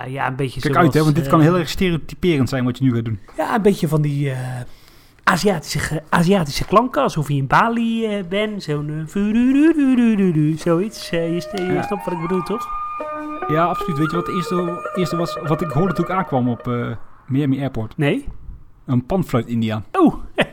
[0.07, 0.87] Ja, een beetje Kijk zoals...
[0.87, 3.19] uit, hè, want dit kan heel erg stereotyperend zijn wat je nu gaat doen.
[3.37, 4.33] Ja, een beetje van die
[5.23, 7.01] Aziatische, Aziatische klanken.
[7.01, 8.63] Alsof je in Bali bent.
[8.63, 9.07] Zo'n...
[10.57, 11.09] zoiets.
[11.09, 11.81] Je, je Ja.
[11.81, 12.88] snapt wat ik bedoel, toch?
[13.49, 13.97] Ja, absoluut.
[13.97, 15.37] Weet je wat het eerste, eerste was?
[15.43, 16.95] Wat ik hoorde toen ik aankwam op eh,
[17.27, 17.97] Miami Airport.
[17.97, 18.27] Nee?
[18.85, 19.85] Een panfluit-Indiaan.
[19.91, 20.15] Oh,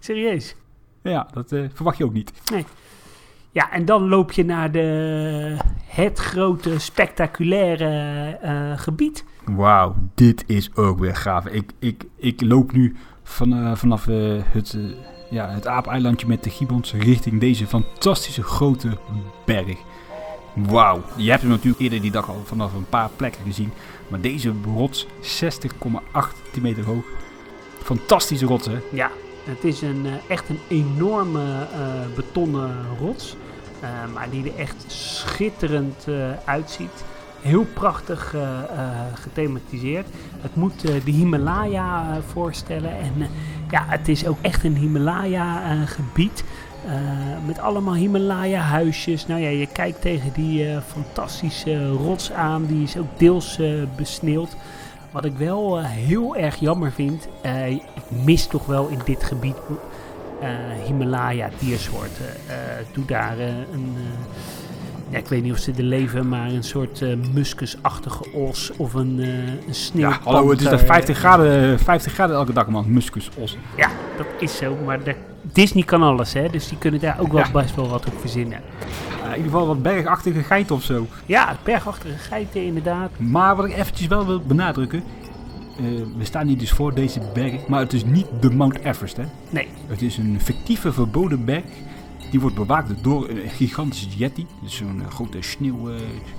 [0.00, 0.56] serieus.
[1.02, 2.32] Ja, dat eh, verwacht je ook niet.
[3.52, 7.88] Ja, en dan loop je naar de, het grote, spectaculaire
[8.42, 9.24] eh, gebied.
[9.44, 11.46] Wauw, dit is ook weer gaaf.
[11.46, 14.04] Ik, ik, ik loop nu van, vanaf
[14.44, 14.78] het,
[15.30, 18.98] ja, het aapeilandje met de gibbons richting deze fantastische grote
[19.44, 19.78] berg.
[20.54, 23.72] Wauw, je hebt hem natuurlijk eerder die dag al vanaf een paar plekken gezien.
[24.08, 27.04] Maar deze rots, 60,8 meter hoog.
[27.82, 28.78] Fantastische rots, hè?
[28.92, 29.10] Ja,
[29.44, 33.36] het is een, eh, echt een enorme eh, betonnen rots.
[33.80, 36.06] eh, maar die er echt schitterend
[36.44, 37.04] uitziet.
[37.40, 38.34] Heel prachtig
[39.14, 40.06] gethematiseerd.
[40.40, 42.90] Het moet de Himalaya voorstellen.
[42.90, 43.12] En
[43.70, 46.44] ja, het is ook echt een Himalaya-gebied.
[47.46, 49.26] Met allemaal Himalaya-huisjes.
[49.26, 52.66] Nou ja, je kijkt tegen die eh, fantastische rots aan.
[52.66, 54.56] Die is ook deels eh, besneeuwd.
[55.10, 59.24] Wat ik wel eh, heel erg jammer vind, eh, ik mis toch wel in dit
[59.24, 59.56] gebied
[60.40, 60.48] eh,
[60.86, 62.26] Himalaya diersoorten.
[62.46, 62.56] Eh,
[62.92, 64.02] doe daar eh, een, eh,
[65.10, 68.94] ja, ik weet niet of ze er leven, maar een soort eh, muskusachtige os of
[68.94, 70.32] een, uh, een Ja, sneeuwpanter.
[70.32, 72.84] hallo, het is daar 50 graden, 50 graden elke dag, man.
[72.92, 73.56] Muskus, os.
[73.76, 75.14] Ja, dat is zo, maar de,
[75.52, 77.50] Disney kan alles, hè, dus die kunnen daar ook wel Ja.
[77.50, 78.60] best wel wat op verzinnen.
[79.22, 81.06] Ja, in ieder geval wat bergachtige geit of zo.
[81.26, 83.10] Ja, bergachtige geiten inderdaad.
[83.16, 85.02] Maar wat ik eventjes wel wil benadrukken.
[85.78, 85.84] eh,
[86.18, 89.24] we staan hier dus voor deze berg, maar het is niet de Mount Everest, hè.
[89.50, 91.62] Nee, Het is een fictieve verboden berg.
[92.30, 94.46] Die wordt bewaakt door een gigantische yeti.
[94.62, 95.90] Dus zo'n eh, grote sneeuw...
[95.90, 95.94] eh,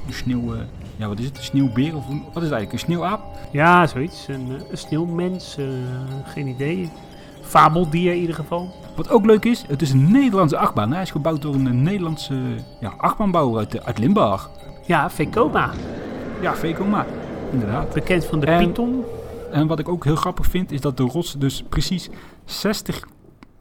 [0.09, 0.59] sneeuw eh,
[0.95, 1.37] ja, wat is het?
[1.37, 2.71] Een sneeuwbeer of een, wat is het eigenlijk?
[2.73, 3.21] Een sneeuwaap?
[3.51, 4.27] ja, zoiets.
[4.27, 5.57] Een, een sneeuwmens,
[6.25, 6.89] geen idee.
[7.41, 8.73] Fabeldier in ieder geval.
[8.95, 10.91] Wat ook leuk is, het is een Nederlandse achtbaan.
[10.93, 12.35] Hij is gebouwd door een Nederlandse
[12.79, 14.49] ja, achtbaanbouwer uit, uit Limburg.
[14.85, 15.71] Ja, Vekoma,
[16.41, 17.05] Ja, Vekoma.
[17.51, 17.93] Inderdaad.
[17.93, 19.03] bekend van de En- Python.
[19.51, 22.09] En wat ik ook heel grappig vind, is dat de rots dus precies
[22.45, 23.07] 60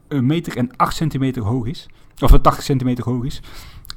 [0.09, 1.87] meter en 8 centimeter hoog is.
[2.19, 3.41] Of eh, 80 centimeter hoog is.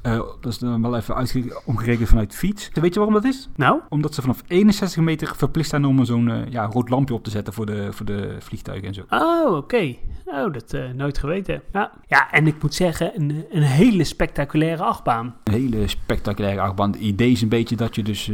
[0.05, 2.69] Eh, dat is dan wel even omgerekend vanuit fiets.
[2.73, 3.49] Weet je waarom dat is?
[3.55, 7.23] Nou, Omdat ze vanaf 61 meter verplicht zijn om zo'n eh, ja, rood lampje op
[7.23, 9.03] te zetten voor de, voor de vliegtuigen en zo.
[9.09, 9.95] oh, oké.
[10.25, 11.61] Oh, dat eh, nooit geweten.
[11.73, 11.91] Ja.
[12.07, 15.35] ja, en ik moet zeggen, een, een hele spectaculaire achtbaan.
[15.43, 16.91] Een hele spectaculaire achtbaan.
[16.91, 18.31] Het idee is een beetje dat je dus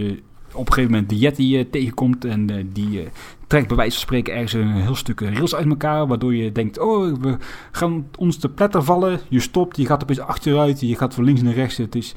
[0.54, 2.26] op een gegeven moment de Yeti eh, tegenkomt.
[2.26, 3.10] En eh, die eh,
[3.52, 6.08] trekt bij wijze van spreken ergens een heel stuk rails uit elkaar.
[6.08, 7.38] Waardoor je denkt, oh, we
[7.72, 9.20] gaan ons te pletter vallen.
[9.30, 11.78] Je stopt, je gaat opeens achteruit, je gaat van links naar rechts.
[11.78, 12.14] Het is,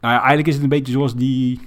[0.00, 1.60] nou ja, eigenlijk is het een beetje zoals die,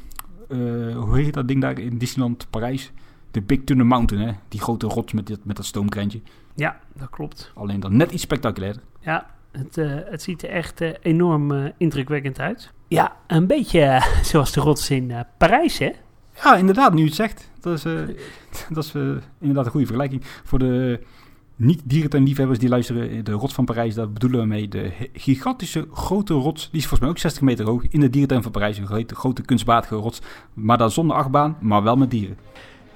[0.50, 0.58] eh,
[0.98, 2.92] hoe heet dat ding daar in Disneyland Parijs?
[3.32, 4.34] De Big Thunder Mountain, hè?
[4.48, 6.22] Die grote rots met, dat met dat stoomkrentje.
[6.56, 7.52] Ja, dat klopt.
[7.56, 8.82] Alleen dan net iets spectaculairder.
[9.00, 12.74] Ja, het, eh, het ziet er echt enorm indrukwekkend uit.
[12.88, 14.02] Ja, een beetje
[14.32, 15.92] zoals de rots in Parijs, hè?
[16.44, 17.50] Ja, inderdaad, nu het zegt.
[17.60, 17.94] Dat is, eh,
[18.76, 19.02] dat is eh,
[19.40, 20.22] inderdaad een goede vergelijking.
[20.44, 21.00] Voor de
[21.56, 26.34] niet-dierentuinliefhebbers die luisteren, de rots van Parijs, daar bedoelen we mee de he- gigantische grote
[26.34, 26.62] rots.
[26.72, 28.78] Die is volgens mij ook 60 meter hoog in de dierentuin van Parijs.
[28.78, 30.22] Een grote, kunstmatige rots,
[30.54, 32.38] maar dan zonder achtbaan, maar wel met dieren.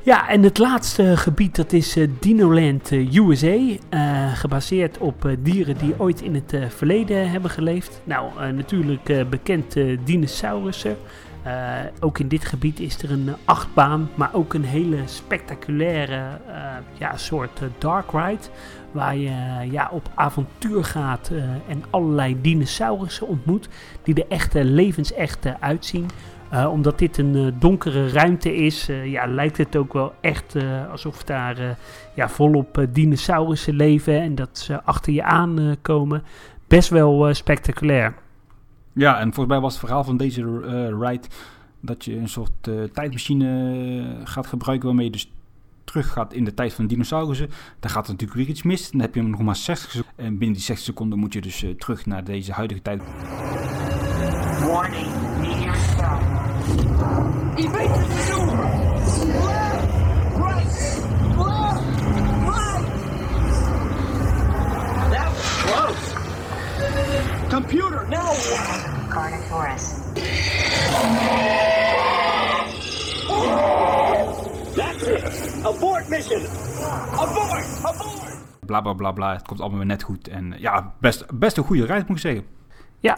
[0.03, 3.57] Ja, en het laatste gebied dat is eh, Dinoland eh, USA.
[3.89, 8.01] eh, gebaseerd op eh, dieren die ooit in het eh, verleden hebben geleefd.
[8.03, 10.97] Nou, eh, natuurlijk eh, bekend eh, dinosaurussen.
[11.45, 16.63] Eh, ook in dit gebied is er een achtbaan, maar ook een hele spectaculaire eh,
[16.93, 18.43] ja, soort eh, dark ride.
[18.91, 19.31] Waar je
[19.71, 21.31] ja, op avontuur gaat
[21.67, 23.69] en allerlei dinosaurussen ontmoet.
[24.03, 26.05] Die er echt levensecht uitzien.
[26.71, 30.55] Omdat dit een donkere ruimte is, ja, lijkt het ook wel echt
[30.91, 31.77] alsof daar
[32.13, 36.23] ja, volop dinosaurussen leven en dat ze achter je aankomen.
[36.67, 38.24] Best wel spectaculair.
[38.97, 40.59] Ja, en volgens mij was het verhaal van deze
[40.99, 41.27] ride
[41.79, 45.31] dat je een soort tijdmachine gaat gebruiken waarmee je dus
[45.83, 47.49] terug gaat in de tijd van de dinosaurussen.
[47.79, 48.91] Dan gaat er natuurlijk weer iets mis.
[48.91, 50.25] Dan heb je nog maar 60 seconden.
[50.25, 53.01] En binnen die 60 seconden moet je dus terug naar deze huidige tijd.
[54.67, 55.07] Warning,
[67.55, 69.09] Computer, now what?
[69.09, 69.83] Carnotaurus.
[74.75, 75.65] That's it!
[75.65, 76.41] Abort mission!
[77.11, 77.65] Abort!
[77.83, 78.43] Abort!
[78.65, 79.33] Bla bla bla bla.
[79.33, 80.27] Het komt allemaal weer net goed.
[80.27, 82.45] En ja, best, best een goede reis moet ik zeggen.
[82.99, 83.17] Ja,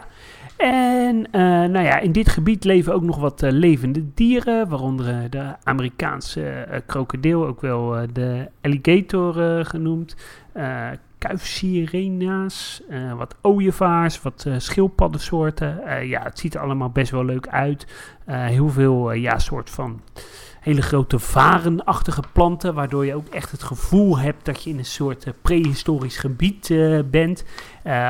[0.56, 5.08] en eh, nou ja, in dit gebied leven ook nog wat eh, levende dieren, waaronder
[5.08, 10.16] eh, de Amerikaanse krokodil, ook wel eh, de alligator eh, genoemd,
[10.52, 10.88] eh
[11.18, 15.84] kuifsirena's, eh, wat ooievaars, wat eh, schildpaddensoorten.
[15.84, 17.86] Eh, ja, het ziet er allemaal best wel leuk uit.
[18.26, 20.00] Heel veel, ja, soort van
[20.60, 24.84] hele grote varenachtige planten, waardoor je ook echt het gevoel hebt dat je in een
[24.84, 26.68] soort eh, prehistorisch gebied
[27.10, 27.44] bent.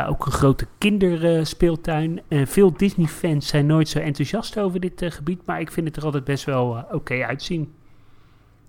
[0.08, 2.20] Ook een grote kinderspeeltuin.
[2.30, 6.24] Veel Disney-fans zijn nooit zo enthousiast over dit gebied, maar ik vind het er altijd
[6.24, 7.72] best wel oké uitzien.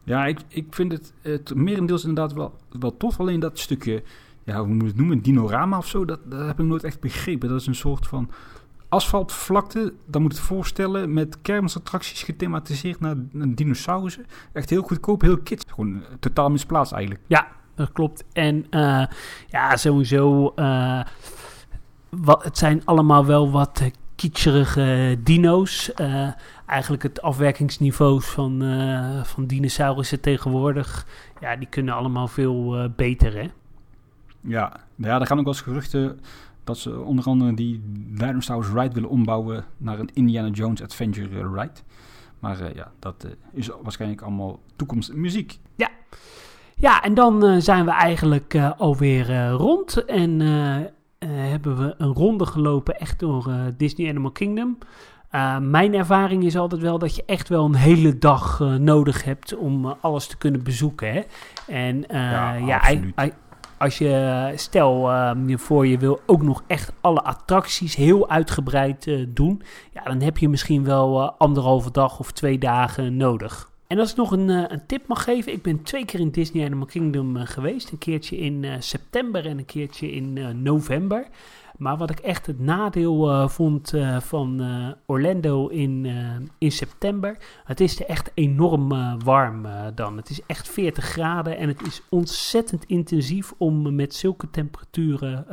[0.03, 3.19] Ja, ik, ik vind het, het merendeels inderdaad wel, wel tof.
[3.19, 4.03] Alleen dat stukje,
[4.43, 7.49] ja, hoe moet je het noemen, dinorama of zo, dat, heb ik nooit echt begrepen.
[7.49, 8.29] Dat is een soort van
[8.89, 9.93] asfaltvlakte.
[10.05, 14.25] Dan moet je het voorstellen met kermisattracties gethematiseerd naar, naar dinosaurussen.
[14.53, 15.65] Echt heel goedkoop, heel kids.
[15.67, 17.23] Gewoon eh, totaal misplaatst eigenlijk.
[17.27, 18.23] Ja, dat klopt.
[18.33, 19.05] En eh,
[19.47, 20.51] ja, sowieso.
[20.55, 21.01] eh,
[22.09, 23.81] wat, het zijn allemaal wel wat
[24.15, 25.93] kitscherige dino's.
[26.65, 28.63] Eigenlijk het afwerkingsniveau van,
[29.25, 31.05] van dinosaurussen tegenwoordig.
[31.39, 33.47] Ja, die kunnen allemaal veel beter, hè?
[34.41, 36.19] Ja, ja, er gaan ook wel eens geruchten
[36.69, 37.81] dat ze onder andere die
[38.17, 41.79] Dinosaurus Ride willen ombouwen naar een Indiana Jones Adventure eh, Ride.
[42.39, 45.59] Maar eh, ja, dat eh, is waarschijnlijk allemaal toekomstmuziek.
[46.75, 50.05] Ja, en dan zijn we eigenlijk alweer rond.
[50.05, 50.39] En
[51.25, 54.77] hebben we een ronde gelopen echt door Disney Animal Kingdom.
[55.61, 59.85] Mijn ervaring is altijd wel dat je echt wel een hele dag nodig hebt om
[59.85, 61.13] alles te kunnen bezoeken.
[61.13, 61.21] Hè?
[61.67, 63.33] En Ja, ja, absoluut.
[63.79, 65.09] Als je, stel
[65.47, 69.61] je voor je wil ook nog echt alle attracties heel uitgebreid eh, doen.
[69.93, 73.71] Ja, dan heb je misschien wel eh, anderhalve dag of twee dagen nodig.
[73.87, 76.31] En als ik nog een, eh, een tip mag geven, ik ben twee keer in
[76.31, 77.91] Disney Animal Kingdom geweest.
[77.91, 81.27] Een keertje in september en een keertje in november.
[81.79, 86.05] Maar wat ik echt het nadeel eh, vond eh, van eh, Orlando in,
[86.57, 88.89] in september, het is er echt enorm
[89.23, 89.65] warm
[89.95, 90.17] dan.
[90.17, 95.45] Het is echt 40 graden en het is ontzettend intensief om met zulke temperaturen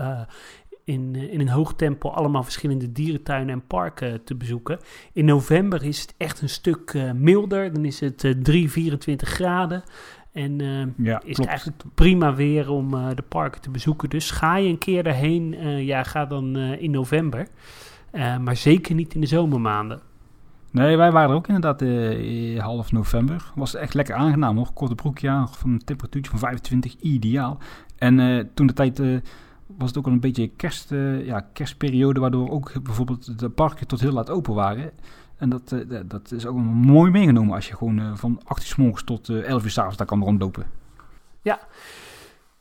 [0.85, 4.79] in, in een hoog tempo allemaal verschillende dierentuinen en parken te bezoeken.
[5.13, 7.73] In november is het echt een stuk milder.
[7.73, 9.83] Dan is het eh 3, 24 graden.
[10.37, 14.11] En eh, Ja, is het eigenlijk prima weer om eh, de parken te bezoeken.
[14.11, 17.49] Dus ga je een keer daarheen, eh, ja, ga dan eh, in november.
[18.41, 20.01] Maar zeker niet in de zomermaanden.
[20.71, 21.81] Nee, wij waren er ook inderdaad
[22.63, 23.53] half november.
[23.55, 24.73] Was echt lekker aangenaam hoor.
[24.73, 27.59] Korte broekje aan, van een temperatuurtje van 25, ideaal.
[27.99, 28.17] En
[28.55, 28.99] toen de tijd
[29.67, 30.91] was het ook al een beetje kerst,
[31.25, 34.91] ja, kerstperiode, waardoor ook bijvoorbeeld de parken tot heel laat open waren.
[35.37, 38.61] En dat, eh, dat- dat is ook mooi meegenomen als je gewoon eh, van 8
[38.61, 40.67] uur s morgens tot eh 11 uur s'avonds daar kan rondlopen.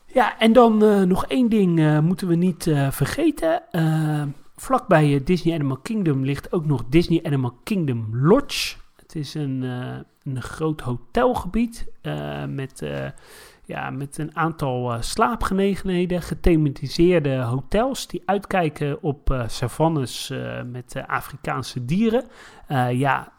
[0.05, 3.71] Ja, en dan eh, nog één ding eh, moeten we niet eh, vergeten.
[3.71, 4.23] Eh,
[4.55, 8.76] vlakbij eh, Disney Animal Kingdom ligt ook nog Disney Animal Kingdom Lodge.
[8.95, 9.97] Het is een, eh,
[10.34, 13.05] een groot hotelgebied eh, met, eh,
[13.66, 21.03] ja, met een aantal eh, slaapgelegenheden, gethematiseerde hotels die uitkijken op eh, savannes eh, met
[21.07, 22.24] Afrikaanse dieren.
[22.91, 23.32] Ja,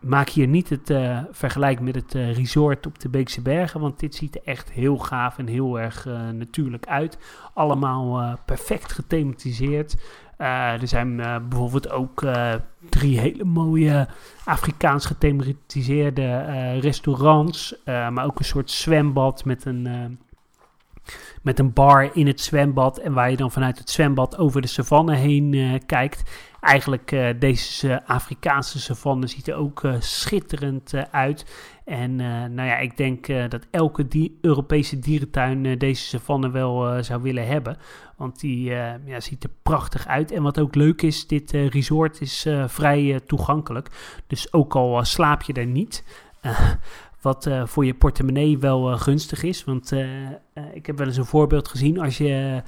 [0.00, 0.94] maak hier niet het
[1.30, 5.38] vergelijk met het resort op de Beekse Bergen, want dit ziet er echt heel gaaf
[5.38, 7.18] en heel erg natuurlijk uit.
[7.54, 9.96] Allemaal perfect gethematiseerd.
[10.40, 12.54] Eh, er zijn eh, bijvoorbeeld ook eh,
[12.90, 14.08] drie hele mooie
[14.44, 16.42] Afrikaans gethematiseerde
[16.78, 20.18] restaurants, maar ook een soort zwembad met een,
[21.42, 24.68] met een bar in het zwembad en waar je dan vanuit het zwembad over de
[24.68, 26.49] savanne heen kijkt.
[26.60, 31.44] Eigenlijk uh, deze Afrikaanse savanne ziet er ook uh, schitterend uh, uit.
[31.84, 32.16] En
[32.54, 37.76] nou ja, ik denk dat elke Europese dierentuin deze savanne wel zou willen hebben.
[38.16, 38.64] Want die
[39.04, 40.30] ja, ziet er prachtig uit.
[40.30, 43.90] En wat ook leuk is, dit resort is vrij toegankelijk.
[44.26, 46.04] Dus ook al slaap je er niet...
[47.20, 49.64] Wat voor je portemonnee wel gunstig is.
[49.64, 49.92] Want
[50.72, 52.00] ik heb wel eens een voorbeeld gezien.
[52.00, 52.62] Als je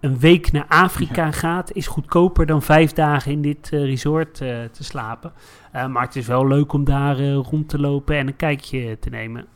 [0.00, 1.32] een week naar Afrika ja.
[1.32, 5.32] gaat, is goedkoper dan vijf dagen in dit resort te slapen.
[5.72, 9.46] maar het is wel leuk om daar rond te lopen en een kijkje te nemen.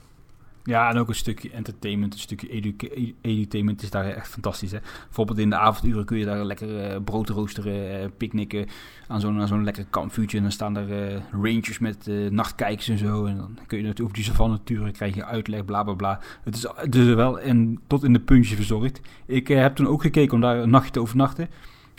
[0.64, 4.72] Ja, en ook een stukje entertainment, een stukje e- edutainment is daar echt fantastisch.
[4.72, 4.78] Hè?
[5.04, 8.66] Bijvoorbeeld in de avonduren kun je daar lekker eh, brood roosteren, eh, picknicken
[9.08, 10.36] aan zo'n zo'n lekker kampvuurtje.
[10.36, 13.24] En dan staan er eh, rangers met nachtkijkers en zo.
[13.24, 16.20] En dan kun je natuurlijk over die savanne turen, krijg je uitleg, bla bla bla.
[16.44, 19.00] Het is dus wel en tot in de puntje verzorgd.
[19.26, 21.48] Ik heb toen ook gekeken om daar een nachtje te overnachten.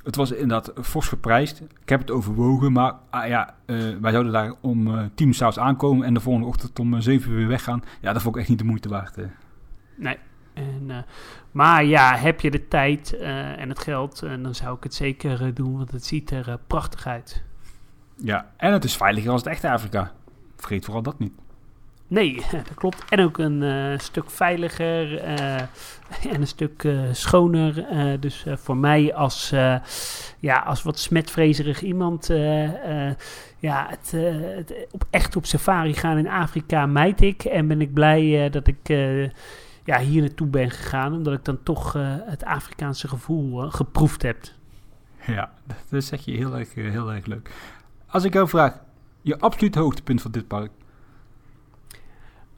[0.04, 1.62] Het was inderdaad fors geprijsd.
[1.82, 5.34] Ik heb het overwogen, maar ah, ja, eh, wij zouden daar om eh, tien uur
[5.34, 7.84] s'avonds aankomen en de volgende ochtend om eh, zeven uur weer weggaan.
[8.01, 9.18] Ja, dat vond ik echt niet de moeite waard.
[9.95, 10.18] Nee.
[10.54, 11.06] En,
[11.51, 13.18] maar ja, heb je de tijd
[13.58, 17.43] en het geld, dan zou ik het zeker doen, want het ziet er prachtig uit.
[18.18, 20.12] Ja, en het is veiliger als het echte Afrika.
[20.56, 21.34] Vergeet vooral dat niet.
[22.14, 23.03] Nee, dat klopt.
[23.09, 25.55] En ook een eh, stuk veiliger eh,
[26.34, 27.86] en een stuk eh, schoner.
[28.20, 29.49] Dus voor mij als,
[30.39, 32.28] ja, als wat smetvrezerig iemand,
[33.59, 34.16] ja, het,
[34.91, 37.43] op, echt op safari gaan in Afrika mijt ik.
[37.43, 38.88] En ben ik blij dat ik
[39.84, 41.93] ja, hier naartoe ben gegaan, omdat ik dan toch
[42.26, 44.38] het Afrikaanse gevoel geproefd heb.
[45.26, 45.51] Ja,
[45.89, 47.51] dat zeg je heel erg, heel erg leuk.
[48.07, 48.80] Als ik jou vraag,
[49.22, 50.72] je absoluut hoogtepunt van dit park?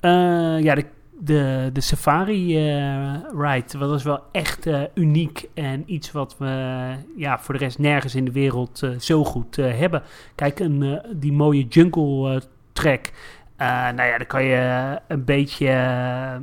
[0.05, 0.85] Eh, ja, de,
[1.19, 6.93] de, de safari eh, ride, dat was wel echt eh, uniek en iets wat we
[7.17, 10.03] ja, voor de rest nergens in de wereld zo goed hebben.
[10.35, 12.41] Kijk, een, die mooie jungle
[12.73, 13.11] track,
[13.57, 16.35] nou ja, dan kan je een beetje uh,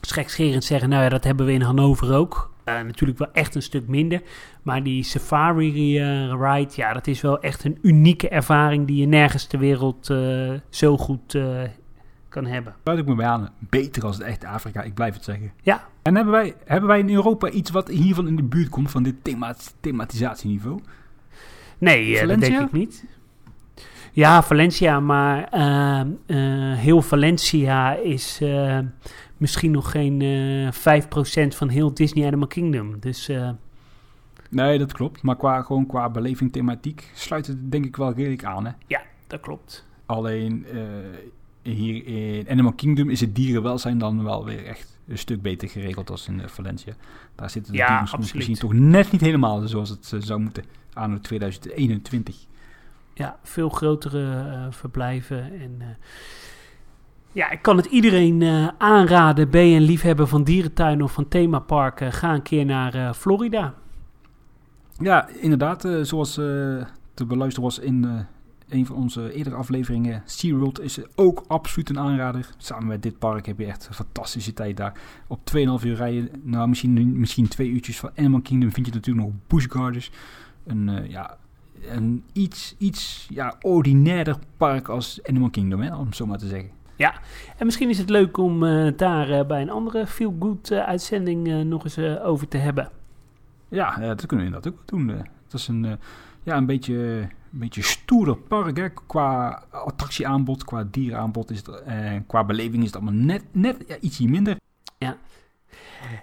[0.00, 2.50] schekscherend zeggen, nou ja, dat hebben we in Hannover ook.
[2.64, 4.22] Natuurlijk wel echt een stuk minder.
[4.62, 9.06] Maar die safari eh, ride, ja, dat is wel echt een unieke ervaring die je
[9.06, 10.14] nergens ter wereld
[10.70, 11.38] zo goed
[12.32, 12.74] kan hebben.
[12.82, 13.50] Sluit ik me bij aan.
[13.58, 15.52] Beter als het echte Afrika, ik blijf het zeggen.
[15.62, 18.90] Ja, En hebben wij, hebben wij in Europa iets wat hiervan in de buurt komt
[18.90, 20.80] van dit thema thematisatieniveau?
[21.78, 23.04] nee, eh, dat denk ik niet.
[24.14, 28.78] Ja, Valencia, maar eh, eh, heel Valencia is eh,
[29.36, 33.00] misschien nog geen eh 5% van heel Disney Animal Kingdom.
[33.00, 33.30] Dus
[34.50, 35.22] Nee, dat klopt.
[35.22, 38.66] Maar qua, gewoon qua beleving, thematiek sluit het denk ik wel redelijk aan.
[38.66, 38.72] Hè?
[38.86, 39.86] ja, dat klopt.
[40.06, 40.66] Alleen
[41.62, 46.10] hier in Animal Kingdom is het dierenwelzijn dan wel weer echt een stuk beter geregeld
[46.10, 46.92] als in eh, Valencia.
[47.34, 50.40] Daar zitten de Ja, dieren soms misschien toch net niet helemaal zoals het eh, zou
[50.40, 52.36] moeten aan 2021.
[53.14, 55.60] Ja, veel grotere eh, verblijven.
[55.60, 55.96] En,
[57.32, 58.42] ja, ik kan het iedereen
[58.78, 59.50] aanraden.
[59.50, 62.12] Ben je een liefhebber van dierentuinen of van themaparken?
[62.12, 63.74] Ga een keer naar Florida.
[64.98, 66.34] Ja, inderdaad, zoals
[67.14, 68.26] te beluisteren was in
[68.72, 72.48] een van onze eerdere afleveringen, SeaWorld is ook absoluut een aanrader.
[72.56, 75.00] Samen met dit park heb je echt een fantastische tijd daar.
[75.26, 79.26] Op 2,5 uur rijden, nou misschien, misschien twee uurtjes van Animal Kingdom vind je natuurlijk
[79.26, 80.10] nog Busch Gardens.
[80.66, 81.36] Een, eh, ja,
[81.82, 86.48] een iets, iets ja, ordinairder park als Animal Kingdom, hè, om het zo maar te
[86.48, 86.70] zeggen.
[87.56, 91.64] En misschien is het leuk om eh, daar eh, bij een andere Feel Good uitzending
[91.64, 92.90] nog eens over te hebben.
[93.68, 95.08] Ja, dat kunnen we inderdaad ook doen.
[95.08, 95.98] Het is een,
[96.42, 98.76] ja, een beetje, een beetje stoerder park.
[98.76, 98.88] Hè.
[99.06, 103.96] Qua attractieaanbod, qua dierenaanbod is het, eh, qua beleving is het allemaal net, net ja,
[104.00, 104.56] ietsje minder.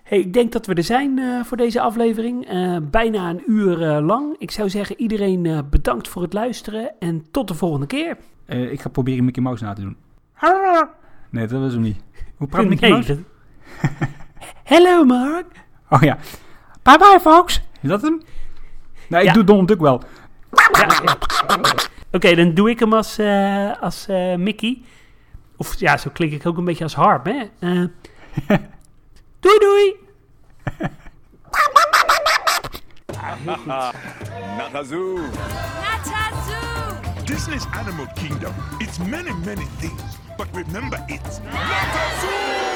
[0.04, 2.46] Hey, ik denk dat we er zijn eh, voor deze aflevering.
[2.48, 4.36] Eh, bijna een uur lang.
[4.38, 6.92] Ik zou zeggen, iedereen bedankt voor het luisteren.
[7.00, 8.18] En tot de volgende keer.
[8.46, 9.98] Ik ga proberen Mickey Mouse na te doen.
[11.30, 11.98] Nee, dat was hem niet.
[12.36, 13.16] Hoe praat Mickey Nee, Mouse?
[13.16, 13.24] dat-
[14.64, 15.46] Hello, Mark.
[15.90, 16.18] Oh ja.
[16.84, 17.62] Bye bye, folks.
[17.82, 18.22] Is dat hem?
[19.10, 19.34] Nee, ik Ja.
[19.34, 20.02] doe Donald Duck wel.
[20.52, 21.18] Ja, ja.
[22.12, 24.82] Oké, dan doe ik hem als, eh, als eh, Mickey.
[25.58, 27.50] Of ja, zo klink ik ook een beetje als Harp, hè?
[27.60, 27.84] Eh,
[29.40, 29.96] doei, doei.
[34.58, 35.20] Nakazoo.
[35.82, 37.26] Natazoo!
[37.26, 38.54] Disney's Animal Kingdom.
[38.78, 40.18] It's many, many things.
[40.38, 42.69] But remember, it's Nakazoo!